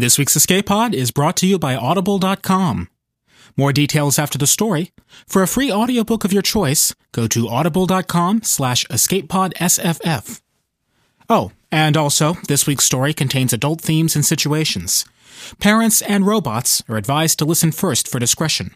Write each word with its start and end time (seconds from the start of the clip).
This 0.00 0.16
week's 0.18 0.34
Escape 0.34 0.64
Pod 0.64 0.94
is 0.94 1.10
brought 1.10 1.36
to 1.36 1.46
you 1.46 1.58
by 1.58 1.76
Audible.com. 1.76 2.88
More 3.54 3.70
details 3.70 4.18
after 4.18 4.38
the 4.38 4.46
story. 4.46 4.92
For 5.26 5.42
a 5.42 5.46
free 5.46 5.70
audiobook 5.70 6.24
of 6.24 6.32
your 6.32 6.40
choice, 6.40 6.94
go 7.12 7.26
to 7.26 7.50
audible.com 7.50 8.40
slash 8.42 8.86
escapepodsff. 8.86 10.40
Oh, 11.28 11.52
and 11.70 11.98
also, 11.98 12.38
this 12.48 12.66
week's 12.66 12.86
story 12.86 13.12
contains 13.12 13.52
adult 13.52 13.82
themes 13.82 14.16
and 14.16 14.24
situations. 14.24 15.04
Parents 15.58 16.00
and 16.00 16.26
robots 16.26 16.82
are 16.88 16.96
advised 16.96 17.38
to 17.40 17.44
listen 17.44 17.70
first 17.70 18.08
for 18.08 18.18
discretion. 18.18 18.74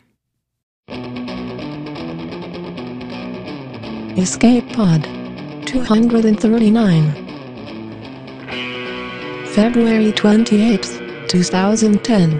Escape 4.18 4.70
Pod 4.74 5.04
239 5.66 7.24
February 9.54 10.10
28th, 10.10 11.03
2010 11.28 12.30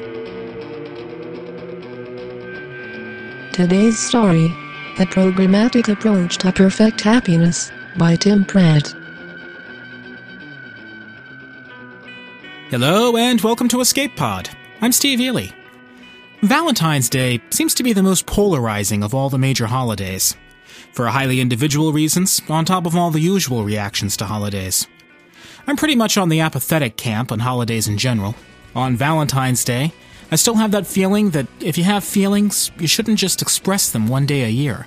Today's 3.52 3.98
story 3.98 4.48
The 4.98 5.07
Programmatic 5.07 5.91
Approach 5.91 6.38
to 6.38 6.52
Perfect 6.52 7.01
Happiness 7.01 7.73
by 7.97 8.16
Tim 8.16 8.45
Pratt. 8.45 8.95
Hello 12.69 13.16
and 13.16 13.41
welcome 13.41 13.69
to 13.69 13.80
Escape 13.80 14.16
Pod. 14.16 14.51
I'm 14.80 14.93
Steve 14.93 15.21
Eley. 15.21 15.52
Valentine's 16.43 17.09
Day 17.09 17.41
seems 17.51 17.74
to 17.74 17.82
be 17.82 17.95
the 17.95 18.02
most 18.02 18.27
polarizing 18.27 19.02
of 19.02 19.15
all 19.15 19.30
the 19.30 19.38
major 19.38 19.66
holidays. 19.66 20.37
For 20.93 21.07
highly 21.07 21.41
individual 21.41 21.93
reasons, 21.93 22.43
on 22.48 22.65
top 22.65 22.87
of 22.87 22.95
all 22.95 23.10
the 23.10 23.21
usual 23.21 23.65
reactions 23.65 24.16
to 24.19 24.27
holidays. 24.27 24.87
I'm 25.66 25.77
pretty 25.77 25.96
much 25.96 26.19
on 26.19 26.29
the 26.29 26.41
apathetic 26.41 26.96
camp 26.96 27.32
on 27.32 27.38
holidays 27.38 27.88
in 27.88 27.96
general. 27.96 28.35
On 28.74 28.96
Valentine's 28.96 29.64
Day, 29.64 29.92
I 30.30 30.37
still 30.37 30.55
have 30.55 30.73
that 30.73 30.87
feeling 30.87 31.30
that 31.30 31.46
if 31.60 31.78
you 31.78 31.84
have 31.84 32.02
feelings, 32.02 32.71
you 32.79 32.88
shouldn't 32.88 33.18
just 33.18 33.40
express 33.40 33.90
them 33.90 34.09
one 34.09 34.26
day 34.26 34.43
a 34.43 34.49
year. 34.49 34.87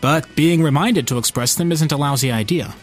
But 0.00 0.34
being 0.34 0.62
reminded 0.62 1.06
to 1.08 1.18
express 1.18 1.54
them 1.54 1.70
isn't 1.72 1.92
a 1.92 1.96
lousy 1.96 2.32
idea. 2.32 2.74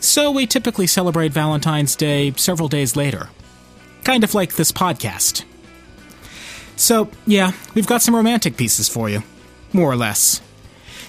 So 0.00 0.30
we 0.30 0.46
typically 0.46 0.86
celebrate 0.86 1.32
Valentine's 1.32 1.96
Day 1.96 2.32
several 2.36 2.68
days 2.68 2.94
later. 2.94 3.30
Kind 4.04 4.22
of 4.22 4.34
like 4.34 4.54
this 4.54 4.70
podcast. 4.70 5.44
So, 6.76 7.10
yeah, 7.26 7.52
we've 7.74 7.86
got 7.86 8.02
some 8.02 8.14
romantic 8.14 8.56
pieces 8.56 8.88
for 8.88 9.08
you. 9.08 9.22
More 9.72 9.90
or 9.90 9.96
less. 9.96 10.40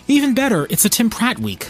Even 0.08 0.33
better, 0.33 0.66
it's 0.69 0.86
a 0.86 0.89
Tim 0.89 1.09
Pratt 1.09 1.39
week. 1.39 1.69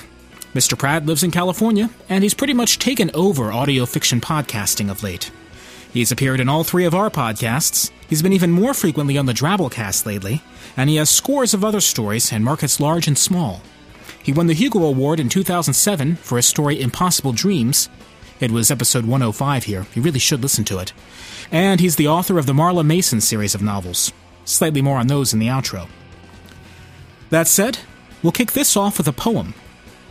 Mr. 0.54 0.78
Pratt 0.78 1.06
lives 1.06 1.24
in 1.24 1.32
California, 1.32 1.90
and 2.08 2.24
he's 2.24 2.34
pretty 2.34 2.54
much 2.54 2.80
taken 2.80 3.12
over 3.14 3.52
audio 3.52 3.86
fiction 3.86 4.22
podcasting 4.22 4.90
of 4.90 5.04
late. 5.04 5.30
He's 5.92 6.12
appeared 6.12 6.40
in 6.40 6.50
all 6.50 6.64
three 6.64 6.86
of 6.86 6.94
our 6.94 7.10
podcasts, 7.10 7.90
he's 8.08 8.22
been 8.22 8.34
even 8.34 8.52
more 8.52 8.74
frequently 8.74 9.18
on 9.18 9.26
the 9.26 9.34
Drabblecast 9.34 10.06
lately, 10.06 10.42
and 10.78 10.90
he 10.90 10.98
has 10.98 11.10
scores 11.10 11.54
of 11.54 11.66
other 11.66 11.82
stories 11.82 12.32
in 12.32 12.44
markets 12.44 12.80
large 12.80 13.08
and 13.08 13.18
small. 13.18 13.62
He 14.22 14.32
won 14.32 14.48
the 14.48 14.54
Hugo 14.54 14.84
Award 14.84 15.20
in 15.20 15.30
2007 15.30 16.18
for 16.18 16.36
his 16.36 16.46
story 16.46 16.80
Impossible 16.80 17.32
Dreams. 17.32 17.90
It 18.40 18.52
was 18.52 18.70
episode 18.70 19.06
105 19.06 19.64
here, 19.64 19.88
you 19.96 20.02
really 20.04 20.20
should 20.20 20.44
listen 20.44 20.64
to 20.66 20.78
it. 20.78 20.94
And 21.52 21.80
he's 21.80 21.96
the 21.96 22.08
author 22.08 22.38
of 22.38 22.46
the 22.46 22.54
Marla 22.54 22.86
Mason 22.86 23.20
series 23.20 23.56
of 23.56 23.64
novels. 23.64 24.14
Slightly 24.46 24.84
more 24.84 24.98
on 24.98 25.08
those 25.08 25.34
in 25.34 25.40
the 25.40 25.48
outro. 25.48 25.88
That 27.32 27.48
said, 27.48 27.80
we'll 28.22 28.32
kick 28.32 28.52
this 28.52 28.78
off 28.78 29.00
with 29.00 29.08
a 29.08 29.14
poem. 29.14 29.56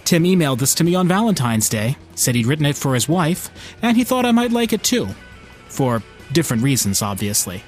Tim 0.04 0.24
emailed 0.24 0.58
this 0.58 0.74
to 0.76 0.84
me 0.84 0.94
on 0.94 1.06
Valentine's 1.06 1.68
Day, 1.68 1.96
said 2.16 2.34
he'd 2.34 2.46
written 2.46 2.66
it 2.66 2.76
for 2.76 2.94
his 2.94 3.08
wife, 3.08 3.50
and 3.80 3.96
he 3.96 4.04
thought 4.04 4.26
I 4.26 4.32
might 4.32 4.50
like 4.50 4.72
it 4.72 4.82
too. 4.82 5.08
For 5.78 6.02
different 6.32 6.64
reasons, 6.64 7.02
obviously. 7.02 7.62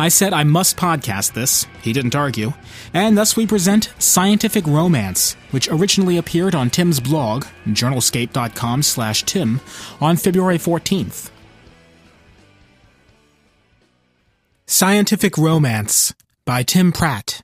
I 0.00 0.08
said 0.08 0.32
I 0.32 0.42
must 0.42 0.76
podcast 0.76 1.32
this, 1.32 1.64
he 1.80 1.92
didn't 1.92 2.16
argue, 2.16 2.54
and 2.92 3.16
thus 3.16 3.36
we 3.36 3.46
present 3.46 3.92
Scientific 4.00 4.66
Romance, 4.66 5.36
which 5.52 5.68
originally 5.68 6.16
appeared 6.16 6.56
on 6.56 6.70
Tim's 6.70 6.98
blog, 6.98 7.44
journalscape.com 7.68 8.82
slash 8.82 9.22
Tim, 9.22 9.60
on 10.00 10.16
February 10.16 10.58
14th. 10.58 11.30
Scientific 14.66 15.38
Romance 15.38 16.12
by 16.44 16.64
Tim 16.64 16.90
Pratt. 16.90 17.42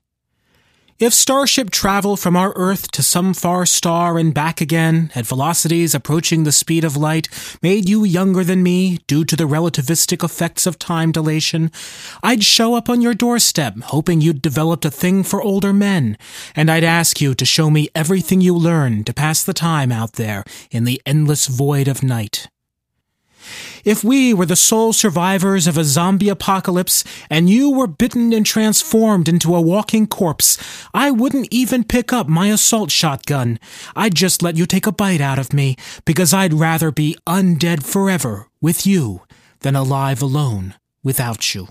If 0.99 1.13
starship 1.13 1.69
travel 1.69 2.17
from 2.17 2.37
our 2.37 2.55
Earth 2.57 2.91
to 2.93 3.03
some 3.03 3.35
far 3.35 3.67
star 3.67 4.17
and 4.17 4.33
back 4.33 4.63
again 4.63 5.11
at 5.15 5.27
velocities 5.27 5.95
approaching 5.95 6.45
the 6.45 6.53
speed 6.53 6.85
of 6.85 6.97
light 6.97 7.29
made 7.61 7.87
you 7.87 8.03
younger 8.05 8.43
than 8.43 8.63
me 8.63 9.01
due 9.07 9.27
to 9.27 9.37
the 9.37 9.45
relativistic 9.45 10.25
effects 10.25 10.67
of 10.67 10.79
time 10.79 11.13
dilation, 11.13 11.71
I'd 12.23 12.43
show 12.43 12.75
up 12.75 12.89
on 12.89 13.03
your 13.03 13.13
doorstep 13.13 13.77
hoping 13.83 14.23
you'd 14.23 14.41
developed 14.41 14.87
a 14.87 14.91
thing 14.91 15.23
for 15.23 15.43
older 15.43 15.75
men, 15.75 16.17
and 16.55 16.71
I'd 16.71 16.83
ask 16.83 17.21
you 17.21 17.35
to 17.35 17.45
show 17.45 17.69
me 17.69 17.91
everything 17.95 18.41
you 18.41 18.57
learned 18.57 19.05
to 19.05 19.13
pass 19.13 19.45
the 19.45 19.53
time 19.53 19.93
out 19.93 20.15
there 20.15 20.45
in 20.71 20.85
the 20.85 21.03
endless 21.05 21.47
void 21.47 21.89
of 21.89 22.03
night. 22.03 22.49
If 23.85 24.03
we 24.03 24.35
were 24.35 24.47
the 24.47 24.57
sole 24.57 24.93
survivors 24.93 25.67
of 25.67 25.79
a 25.79 25.85
zombie 25.85 26.29
apocalypse 26.29 27.05
and 27.31 27.49
you 27.49 27.71
were 27.71 27.87
bitten 27.87 28.33
and 28.33 28.45
transformed 28.45 29.29
into 29.29 29.55
a 29.55 29.61
walking 29.61 30.07
corpse, 30.07 30.59
I 30.93 31.11
wouldn't 31.11 31.49
even 31.51 31.85
pick 31.85 32.13
up 32.13 32.29
my 32.29 32.49
assault 32.49 32.91
shotgun. 32.91 33.59
I'd 33.95 34.15
just 34.15 34.43
let 34.43 34.57
you 34.57 34.67
take 34.67 34.87
a 34.87 34.93
bite 34.93 35.21
out 35.21 35.39
of 35.39 35.53
me 35.53 35.77
because 36.05 36.35
I'd 36.35 36.53
rather 36.53 36.91
be 36.91 37.17
undead 37.27 37.85
forever 37.85 38.49
with 38.61 38.87
you 38.87 39.23
than 39.61 39.77
alive 39.77 40.23
alone 40.23 40.75
without 41.03 41.55
you. 41.55 41.69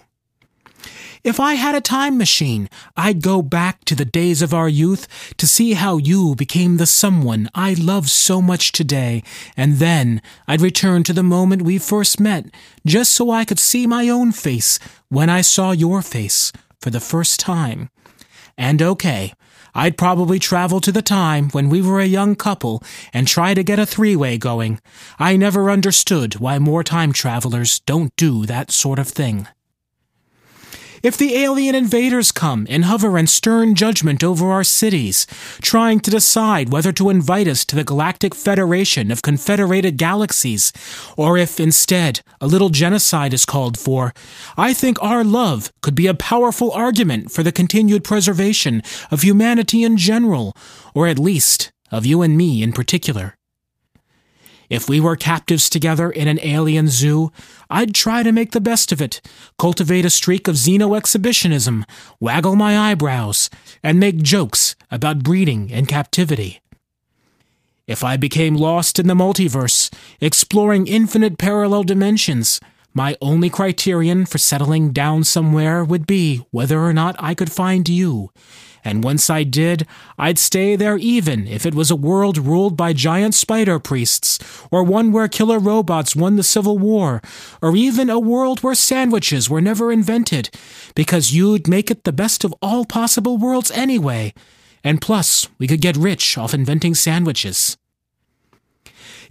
If 1.25 1.39
I 1.39 1.55
had 1.55 1.73
a 1.73 1.81
time 1.81 2.19
machine, 2.19 2.69
I'd 2.95 3.23
go 3.23 3.41
back 3.41 3.83
to 3.85 3.95
the 3.95 4.05
days 4.05 4.43
of 4.43 4.53
our 4.53 4.69
youth 4.69 5.07
to 5.37 5.47
see 5.47 5.73
how 5.73 5.97
you 5.97 6.35
became 6.35 6.77
the 6.77 6.85
someone 6.85 7.49
I 7.55 7.73
love 7.73 8.11
so 8.11 8.43
much 8.43 8.71
today, 8.71 9.23
and 9.57 9.77
then 9.77 10.21
I'd 10.47 10.61
return 10.61 11.01
to 11.05 11.13
the 11.13 11.23
moment 11.23 11.63
we 11.63 11.79
first 11.79 12.19
met, 12.19 12.53
just 12.85 13.11
so 13.11 13.31
I 13.31 13.43
could 13.43 13.57
see 13.57 13.87
my 13.87 14.07
own 14.07 14.33
face 14.33 14.77
when 15.09 15.31
I 15.31 15.41
saw 15.41 15.71
your 15.71 16.03
face 16.03 16.51
for 16.79 16.91
the 16.91 16.99
first 16.99 17.39
time. 17.39 17.89
And 18.55 18.79
okay, 18.79 19.33
I'd 19.73 19.97
probably 19.97 20.37
travel 20.37 20.79
to 20.79 20.91
the 20.91 21.01
time 21.01 21.49
when 21.49 21.69
we 21.69 21.81
were 21.81 22.01
a 22.01 22.05
young 22.05 22.35
couple 22.35 22.83
and 23.13 23.27
try 23.27 23.55
to 23.55 23.63
get 23.63 23.79
a 23.79 23.87
three 23.87 24.15
way 24.15 24.37
going. 24.37 24.79
I 25.17 25.37
never 25.37 25.71
understood 25.71 26.35
why 26.35 26.59
more 26.59 26.83
time 26.83 27.13
travelers 27.13 27.79
don't 27.79 28.15
do 28.15 28.45
that 28.45 28.69
sort 28.69 28.99
of 28.99 29.07
thing. 29.07 29.47
If 31.03 31.17
the 31.17 31.35
alien 31.35 31.75
invaders 31.75 32.31
come 32.31 32.65
and 32.69 32.85
hover 32.85 33.17
in 33.17 33.27
stern 33.27 33.75
judgment 33.75 34.23
over 34.23 34.51
our 34.51 34.63
cities, 34.63 35.27
trying 35.61 35.99
to 36.01 36.11
decide 36.11 36.71
whether 36.71 36.91
to 36.93 37.09
invite 37.09 37.47
us 37.47 37.65
to 37.65 37.75
the 37.75 37.83
Galactic 37.83 38.33
Federation 38.33 39.11
of 39.11 39.21
Confederated 39.21 39.97
Galaxies, 39.97 40.71
or 41.17 41.37
if 41.37 41.59
instead 41.59 42.21
a 42.39 42.47
little 42.47 42.69
genocide 42.69 43.33
is 43.33 43.45
called 43.45 43.77
for, 43.77 44.13
I 44.57 44.73
think 44.73 45.01
our 45.01 45.23
love 45.23 45.71
could 45.81 45.95
be 45.95 46.07
a 46.07 46.13
powerful 46.13 46.71
argument 46.71 47.31
for 47.31 47.43
the 47.43 47.51
continued 47.51 48.03
preservation 48.03 48.81
of 49.11 49.21
humanity 49.21 49.83
in 49.83 49.97
general, 49.97 50.55
or 50.93 51.07
at 51.07 51.19
least 51.19 51.71
of 51.91 52.05
you 52.05 52.21
and 52.21 52.37
me 52.37 52.63
in 52.63 52.73
particular. 52.73 53.34
If 54.69 54.89
we 54.89 54.99
were 54.99 55.15
captives 55.15 55.69
together 55.69 56.09
in 56.09 56.27
an 56.27 56.39
alien 56.41 56.87
zoo, 56.87 57.31
I'd 57.69 57.93
try 57.93 58.23
to 58.23 58.31
make 58.31 58.51
the 58.51 58.61
best 58.61 58.91
of 58.91 59.01
it, 59.01 59.21
cultivate 59.57 60.05
a 60.05 60.09
streak 60.09 60.47
of 60.47 60.55
xeno 60.55 60.97
exhibitionism, 60.97 61.85
waggle 62.19 62.55
my 62.55 62.77
eyebrows, 62.77 63.49
and 63.83 63.99
make 63.99 64.17
jokes 64.17 64.75
about 64.89 65.23
breeding 65.23 65.69
in 65.69 65.85
captivity. 65.85 66.61
If 67.87 68.03
I 68.03 68.17
became 68.17 68.55
lost 68.55 68.97
in 68.97 69.07
the 69.07 69.13
multiverse, 69.13 69.93
exploring 70.19 70.87
infinite 70.87 71.37
parallel 71.37 71.83
dimensions, 71.83 72.59
my 72.95 73.15
only 73.21 73.51
criterion 73.51 74.25
for 74.25 74.39
settling 74.39 74.91
down 74.91 75.23
somewhere 75.23 75.83
would 75.83 76.07
be 76.07 76.37
whether 76.49 76.79
or 76.79 76.93
not 76.93 77.15
I 77.19 77.35
could 77.35 77.51
find 77.51 77.87
you, 77.87 78.31
and 78.85 79.03
once 79.03 79.31
I 79.31 79.43
did, 79.43 79.87
I'd 80.15 80.37
stay 80.37 80.75
there 80.75 80.95
even 80.97 81.47
if 81.47 81.65
it 81.65 81.73
was 81.73 81.89
a 81.89 81.95
world 81.95 82.37
ruled 82.37 82.77
by 82.77 82.93
giant 82.93 83.33
spider 83.33 83.79
priests, 83.79 84.37
or 84.69 84.83
one 84.83 85.11
where 85.11 85.27
killer 85.27 85.57
robots 85.57 86.15
won 86.15 86.35
the 86.35 86.43
Civil 86.43 86.77
War, 86.77 87.19
or 87.63 87.75
even 87.75 88.11
a 88.11 88.19
world 88.19 88.61
where 88.61 88.75
sandwiches 88.75 89.49
were 89.49 89.59
never 89.59 89.91
invented, 89.91 90.51
because 90.93 91.33
you'd 91.33 91.67
make 91.67 91.89
it 91.89 92.03
the 92.03 92.13
best 92.13 92.43
of 92.43 92.53
all 92.61 92.85
possible 92.85 93.37
worlds 93.37 93.71
anyway. 93.71 94.33
And 94.83 95.01
plus, 95.01 95.49
we 95.57 95.67
could 95.67 95.81
get 95.81 95.97
rich 95.97 96.37
off 96.37 96.53
inventing 96.53 96.93
sandwiches. 96.93 97.75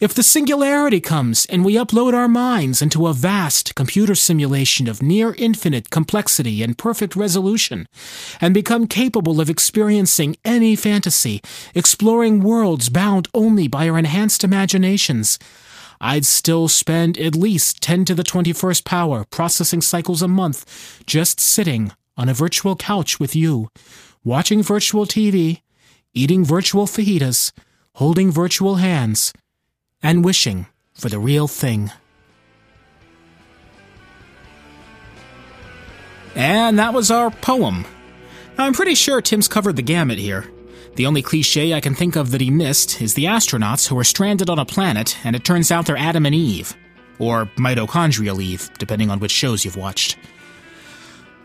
If 0.01 0.13
the 0.13 0.23
singularity 0.25 1.01
comes 1.01 1.47
and 1.47 1.65
we 1.65 1.75
upload 1.75 2.15
our 2.15 2.27
minds 2.27 2.83
into 2.83 3.07
a 3.07 3.13
vast 3.13 3.75
computer 3.75 4.15
simulation 4.15 4.89
of 4.89 5.03
near 5.03 5.35
infinite 5.39 5.91
complexity 5.91 6.63
and 6.63 6.77
perfect 6.77 7.15
resolution, 7.15 7.87
and 8.41 8.53
become 8.53 8.89
capable 8.89 9.41
of 9.41 9.49
experiencing 9.49 10.37
any 10.45 10.75
fantasy, 10.75 11.41
exploring 11.75 12.43
worlds 12.43 12.89
bound 12.89 13.29
only 13.35 13.69
by 13.69 13.89
our 13.89 13.99
enhanced 13.99 14.43
imaginations, 14.43 15.39
I'd 16.01 16.25
still 16.25 16.67
spend 16.67 17.17
at 17.19 17.37
least 17.37 17.81
10 17.81 18.05
to 18.07 18.15
the 18.15 18.25
21st 18.25 18.85
power 18.85 19.25
processing 19.25 19.81
cycles 19.81 20.23
a 20.23 20.29
month 20.29 21.03
just 21.07 21.39
sitting 21.39 21.93
on 22.17 22.29
a 22.29 22.35
virtual 22.35 22.75
couch 22.75 23.21
with 23.21 23.37
you, 23.37 23.69
watching 24.25 24.63
virtual 24.63 25.07
TV, 25.07 25.63
eating 26.13 26.45
virtual 26.45 26.87
fajitas, 26.87 27.53
holding 27.95 28.31
virtual 28.31 28.77
hands, 28.77 29.33
and 30.05 30.25
wishing 30.25 30.67
for 30.93 31.09
the 31.09 31.19
real 31.19 31.49
thing. 31.49 31.91
And 36.37 36.79
that 36.79 36.95
was 36.95 37.11
our 37.11 37.31
poem. 37.31 37.87
Now, 38.57 38.67
I'm 38.67 38.75
pretty 38.75 38.95
sure 38.95 39.21
Tim's 39.21 39.49
covered 39.49 39.77
the 39.77 39.83
gamut 39.83 40.19
here. 40.19 40.49
The 40.97 41.07
only 41.07 41.23
cliche 41.23 41.75
I 41.75 41.81
can 41.81 41.95
think 41.95 42.15
of 42.15 42.31
that 42.31 42.41
he 42.41 42.51
missed 42.51 43.01
is 43.01 43.15
the 43.15 43.25
astronauts 43.25 43.89
who 43.89 43.99
are 43.99 44.05
stranded 44.05 44.49
on 44.49 44.61
a 44.61 44.65
planet 44.65 45.17
and 45.25 45.35
it 45.35 45.45
turns 45.45 45.73
out 45.73 45.87
they're 45.87 45.97
Adam 45.97 46.27
and 46.27 46.35
Eve. 46.35 46.77
Or 47.19 47.47
mitochondrial 47.57 48.43
Eve, 48.43 48.71
depending 48.79 49.11
on 49.11 49.21
which 49.21 49.33
shows 49.33 49.65
you've 49.65 49.77
watched. 49.77 50.19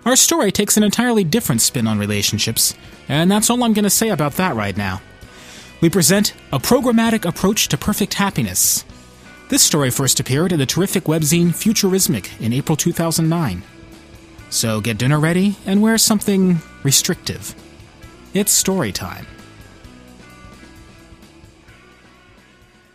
Our 0.05 0.15
story 0.15 0.51
takes 0.51 0.77
an 0.77 0.83
entirely 0.83 1.23
different 1.23 1.61
spin 1.61 1.87
on 1.87 1.99
relationships, 1.99 2.73
and 3.07 3.29
that's 3.29 3.49
all 3.49 3.63
I'm 3.63 3.73
going 3.73 3.83
to 3.83 3.89
say 3.89 4.09
about 4.09 4.33
that 4.33 4.55
right 4.55 4.75
now. 4.75 5.01
We 5.81 5.89
present 5.89 6.33
a 6.51 6.59
programmatic 6.59 7.25
approach 7.25 7.69
to 7.69 7.77
perfect 7.77 8.15
happiness. 8.15 8.83
This 9.49 9.63
story 9.63 9.89
first 9.89 10.19
appeared 10.19 10.51
in 10.51 10.59
the 10.59 10.65
terrific 10.65 11.05
webzine 11.05 11.49
Futurismic 11.49 12.39
in 12.41 12.51
April 12.51 12.75
2009. 12.75 13.63
So 14.49 14.81
get 14.81 14.97
dinner 14.97 15.19
ready 15.19 15.55
and 15.65 15.81
wear 15.81 15.97
something 15.97 16.59
restrictive. 16.83 17.55
It's 18.33 18.51
story 18.51 18.91
time. 18.91 19.25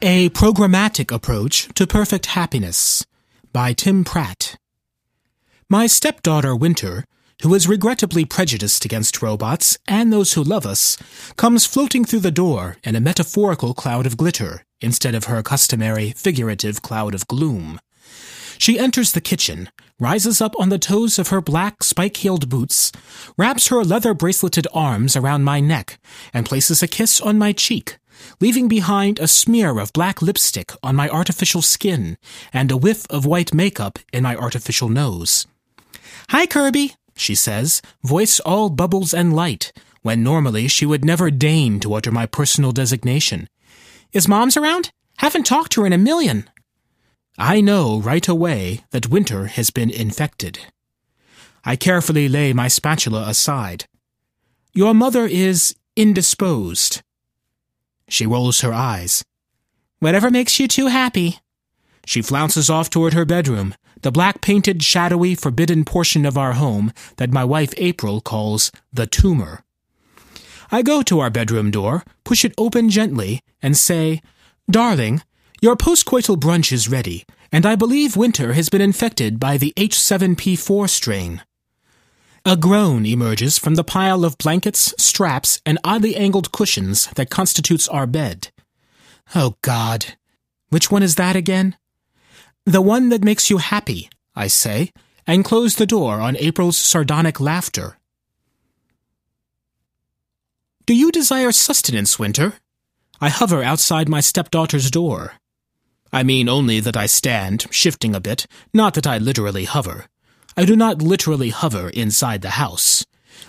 A 0.02 0.28
Programmatic 0.30 1.10
Approach 1.10 1.68
to 1.74 1.86
Perfect 1.86 2.26
Happiness 2.26 3.06
by 3.52 3.72
Tim 3.72 4.04
Pratt. 4.04 4.56
My 5.70 5.86
stepdaughter 5.86 6.54
Winter, 6.54 7.06
who 7.42 7.54
is 7.54 7.68
regrettably 7.68 8.24
prejudiced 8.24 8.84
against 8.84 9.22
robots 9.22 9.78
and 9.86 10.12
those 10.12 10.32
who 10.32 10.42
love 10.42 10.66
us, 10.66 10.96
comes 11.36 11.66
floating 11.66 12.04
through 12.04 12.20
the 12.20 12.30
door 12.30 12.76
in 12.84 12.96
a 12.96 13.00
metaphorical 13.00 13.74
cloud 13.74 14.06
of 14.06 14.16
glitter 14.16 14.64
instead 14.80 15.14
of 15.14 15.24
her 15.24 15.42
customary 15.42 16.10
figurative 16.10 16.82
cloud 16.82 17.14
of 17.14 17.26
gloom. 17.28 17.80
She 18.58 18.78
enters 18.78 19.12
the 19.12 19.20
kitchen, 19.20 19.68
rises 19.98 20.40
up 20.40 20.54
on 20.58 20.68
the 20.68 20.78
toes 20.78 21.18
of 21.18 21.28
her 21.28 21.40
black 21.40 21.82
spike 21.82 22.16
heeled 22.18 22.48
boots, 22.48 22.92
wraps 23.36 23.68
her 23.68 23.84
leather 23.84 24.14
braceleted 24.14 24.66
arms 24.72 25.16
around 25.16 25.44
my 25.44 25.60
neck, 25.60 25.98
and 26.32 26.46
places 26.46 26.82
a 26.82 26.88
kiss 26.88 27.20
on 27.20 27.38
my 27.38 27.52
cheek, 27.52 27.98
leaving 28.40 28.68
behind 28.68 29.18
a 29.18 29.28
smear 29.28 29.78
of 29.78 29.92
black 29.92 30.22
lipstick 30.22 30.72
on 30.82 30.94
my 30.94 31.08
artificial 31.08 31.62
skin 31.62 32.16
and 32.52 32.70
a 32.70 32.76
whiff 32.76 33.06
of 33.10 33.26
white 33.26 33.52
makeup 33.52 33.98
in 34.12 34.22
my 34.22 34.36
artificial 34.36 34.88
nose. 34.88 35.46
Hi, 36.30 36.46
Kirby, 36.46 36.94
she 37.16 37.34
says, 37.34 37.80
voice 38.02 38.40
all 38.40 38.70
bubbles 38.70 39.14
and 39.14 39.34
light, 39.34 39.72
when 40.02 40.22
normally 40.22 40.68
she 40.68 40.86
would 40.86 41.04
never 41.04 41.30
deign 41.30 41.80
to 41.80 41.94
utter 41.94 42.10
my 42.10 42.26
personal 42.26 42.72
designation. 42.72 43.48
Is 44.12 44.28
Mom's 44.28 44.56
around? 44.56 44.90
Haven't 45.18 45.46
talked 45.46 45.72
to 45.72 45.80
her 45.80 45.86
in 45.86 45.92
a 45.92 45.98
million. 45.98 46.48
I 47.38 47.60
know 47.60 48.00
right 48.00 48.26
away 48.28 48.84
that 48.90 49.08
Winter 49.08 49.46
has 49.46 49.70
been 49.70 49.90
infected. 49.90 50.58
I 51.64 51.76
carefully 51.76 52.28
lay 52.28 52.52
my 52.52 52.68
spatula 52.68 53.24
aside. 53.26 53.86
Your 54.72 54.94
mother 54.94 55.24
is 55.24 55.74
indisposed. 55.96 57.02
She 58.08 58.26
rolls 58.26 58.60
her 58.60 58.72
eyes. 58.72 59.24
Whatever 59.98 60.30
makes 60.30 60.60
you 60.60 60.68
too 60.68 60.88
happy. 60.88 61.38
She 62.04 62.20
flounces 62.20 62.68
off 62.68 62.90
toward 62.90 63.14
her 63.14 63.24
bedroom, 63.24 63.74
the 64.04 64.12
black 64.12 64.42
painted, 64.42 64.82
shadowy, 64.82 65.34
forbidden 65.34 65.82
portion 65.82 66.26
of 66.26 66.36
our 66.36 66.52
home 66.52 66.92
that 67.16 67.32
my 67.32 67.42
wife 67.42 67.72
April 67.78 68.20
calls 68.20 68.70
the 68.92 69.06
tumor. 69.06 69.64
I 70.70 70.82
go 70.82 71.00
to 71.00 71.20
our 71.20 71.30
bedroom 71.30 71.70
door, 71.70 72.04
push 72.22 72.44
it 72.44 72.52
open 72.58 72.90
gently, 72.90 73.40
and 73.62 73.78
say, 73.78 74.20
Darling, 74.70 75.22
your 75.62 75.74
postcoital 75.74 76.36
brunch 76.36 76.70
is 76.70 76.86
ready, 76.86 77.24
and 77.50 77.64
I 77.64 77.76
believe 77.76 78.14
Winter 78.14 78.52
has 78.52 78.68
been 78.68 78.82
infected 78.82 79.40
by 79.40 79.56
the 79.56 79.72
H7P4 79.74 80.90
strain. 80.90 81.42
A 82.44 82.58
groan 82.58 83.06
emerges 83.06 83.56
from 83.56 83.74
the 83.74 83.84
pile 83.84 84.22
of 84.22 84.36
blankets, 84.36 84.92
straps, 84.98 85.62
and 85.64 85.78
oddly 85.82 86.14
angled 86.14 86.52
cushions 86.52 87.06
that 87.14 87.30
constitutes 87.30 87.88
our 87.88 88.06
bed. 88.06 88.50
Oh, 89.34 89.56
God. 89.62 90.16
Which 90.68 90.90
one 90.90 91.02
is 91.02 91.14
that 91.14 91.36
again? 91.36 91.78
The 92.66 92.80
one 92.80 93.10
that 93.10 93.22
makes 93.22 93.50
you 93.50 93.58
happy, 93.58 94.08
I 94.34 94.46
say, 94.46 94.90
and 95.26 95.44
close 95.44 95.76
the 95.76 95.86
door 95.86 96.20
on 96.20 96.36
April's 96.38 96.78
sardonic 96.78 97.38
laughter. 97.38 97.98
Do 100.86 100.94
you 100.94 101.12
desire 101.12 101.52
sustenance, 101.52 102.18
Winter? 102.18 102.54
I 103.20 103.28
hover 103.28 103.62
outside 103.62 104.08
my 104.08 104.20
stepdaughter's 104.20 104.90
door. 104.90 105.34
I 106.10 106.22
mean 106.22 106.48
only 106.48 106.80
that 106.80 106.96
I 106.96 107.06
stand, 107.06 107.66
shifting 107.70 108.14
a 108.14 108.20
bit, 108.20 108.46
not 108.72 108.94
that 108.94 109.06
I 109.06 109.18
literally 109.18 109.64
hover. 109.64 110.06
I 110.56 110.64
do 110.64 110.74
not 110.74 111.02
literally 111.02 111.50
hover 111.50 111.90
inside 111.90 112.40
the 112.40 112.50
house. 112.50 113.04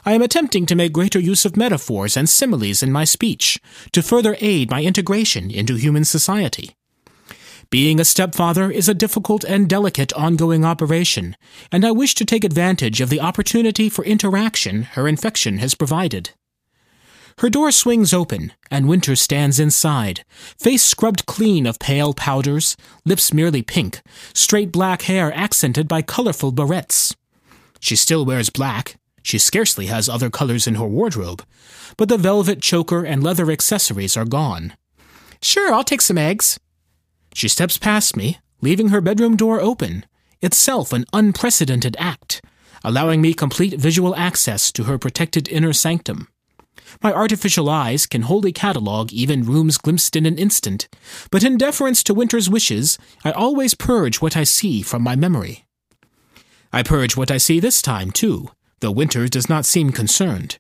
I 0.05 0.13
am 0.13 0.21
attempting 0.21 0.65
to 0.65 0.75
make 0.75 0.91
greater 0.91 1.19
use 1.19 1.45
of 1.45 1.55
metaphors 1.55 2.17
and 2.17 2.27
similes 2.27 2.83
in 2.83 2.91
my 2.91 3.05
speech, 3.05 3.61
to 3.93 4.01
further 4.01 4.35
aid 4.41 4.69
my 4.69 4.83
integration 4.83 5.51
into 5.51 5.75
human 5.75 6.03
society. 6.03 6.75
Being 7.75 7.99
a 7.99 8.05
stepfather 8.05 8.71
is 8.71 8.87
a 8.87 8.93
difficult 8.93 9.43
and 9.43 9.67
delicate 9.67 10.13
ongoing 10.13 10.63
operation, 10.63 11.35
and 11.73 11.83
I 11.83 11.91
wish 11.91 12.15
to 12.15 12.23
take 12.23 12.45
advantage 12.45 13.01
of 13.01 13.09
the 13.09 13.19
opportunity 13.19 13.89
for 13.89 14.05
interaction 14.05 14.83
her 14.93 15.09
infection 15.09 15.57
has 15.57 15.75
provided. 15.75 16.29
Her 17.39 17.49
door 17.49 17.73
swings 17.73 18.13
open, 18.13 18.53
and 18.71 18.87
Winter 18.87 19.17
stands 19.17 19.59
inside, 19.59 20.23
face 20.57 20.83
scrubbed 20.83 21.25
clean 21.25 21.65
of 21.65 21.77
pale 21.77 22.13
powders, 22.13 22.77
lips 23.03 23.33
merely 23.33 23.61
pink, 23.61 24.01
straight 24.33 24.71
black 24.71 25.01
hair 25.01 25.33
accented 25.33 25.89
by 25.89 26.01
colorful 26.01 26.53
barrettes. 26.53 27.13
She 27.81 27.97
still 27.97 28.23
wears 28.23 28.49
black. 28.49 28.95
She 29.21 29.37
scarcely 29.37 29.87
has 29.87 30.07
other 30.07 30.29
colors 30.29 30.65
in 30.65 30.75
her 30.75 30.87
wardrobe, 30.87 31.43
but 31.97 32.07
the 32.07 32.17
velvet 32.17 32.61
choker 32.61 33.03
and 33.03 33.21
leather 33.21 33.51
accessories 33.51 34.15
are 34.15 34.23
gone. 34.23 34.77
Sure, 35.41 35.73
I'll 35.73 35.83
take 35.83 35.99
some 35.99 36.17
eggs. 36.17 36.57
She 37.35 37.49
steps 37.49 37.77
past 37.77 38.15
me, 38.15 38.39
leaving 38.61 38.89
her 38.89 39.01
bedroom 39.01 39.35
door 39.35 39.59
open, 39.59 40.05
itself 40.41 40.93
an 40.93 41.03
unprecedented 41.11 41.97
act, 41.99 42.41
allowing 42.81 43.21
me 43.21 43.33
complete 43.33 43.77
visual 43.77 44.15
access 44.15 44.71
to 44.71 44.85
her 44.85 44.97
protected 44.97 45.49
inner 45.49 45.73
sanctum. 45.73 46.29
My 47.03 47.11
artificial 47.11 47.69
eyes 47.69 48.05
can 48.05 48.21
wholly 48.21 48.53
catalogue 48.53 49.11
even 49.11 49.43
rooms 49.43 49.77
glimpsed 49.77 50.15
in 50.15 50.25
an 50.25 50.37
instant, 50.37 50.87
but 51.29 51.43
in 51.43 51.57
deference 51.57 52.03
to 52.03 52.13
Winter's 52.13 52.49
wishes, 52.49 52.97
I 53.25 53.31
always 53.31 53.73
purge 53.73 54.21
what 54.21 54.37
I 54.37 54.45
see 54.45 54.81
from 54.81 55.01
my 55.01 55.17
memory. 55.17 55.65
I 56.71 56.83
purge 56.83 57.17
what 57.17 57.31
I 57.31 57.37
see 57.37 57.59
this 57.59 57.81
time, 57.81 58.11
too, 58.11 58.49
though 58.79 58.91
Winter 58.91 59.27
does 59.27 59.49
not 59.49 59.65
seem 59.65 59.91
concerned. 59.91 60.57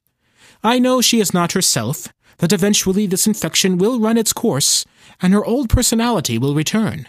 I 0.61 0.79
know 0.79 0.99
she 0.99 1.21
is 1.21 1.33
not 1.33 1.53
herself, 1.53 2.09
that 2.37 2.53
eventually 2.53 3.07
this 3.07 3.27
infection 3.27 3.77
will 3.77 3.99
run 3.99 4.17
its 4.17 4.33
course, 4.33 4.85
and 5.21 5.33
her 5.33 5.45
old 5.45 5.69
personality 5.69 6.37
will 6.37 6.55
return. 6.55 7.07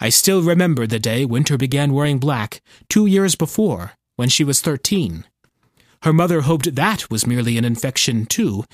I 0.00 0.10
still 0.10 0.42
remember 0.42 0.86
the 0.86 0.98
day 0.98 1.24
Winter 1.24 1.56
began 1.56 1.92
wearing 1.92 2.18
black, 2.18 2.60
two 2.88 3.06
years 3.06 3.34
before, 3.34 3.92
when 4.16 4.28
she 4.28 4.44
was 4.44 4.60
thirteen. 4.60 5.24
Her 6.02 6.12
mother 6.12 6.42
hoped 6.42 6.74
that 6.74 7.10
was 7.10 7.26
merely 7.26 7.56
an 7.56 7.64
infection, 7.64 8.26
too, 8.26 8.64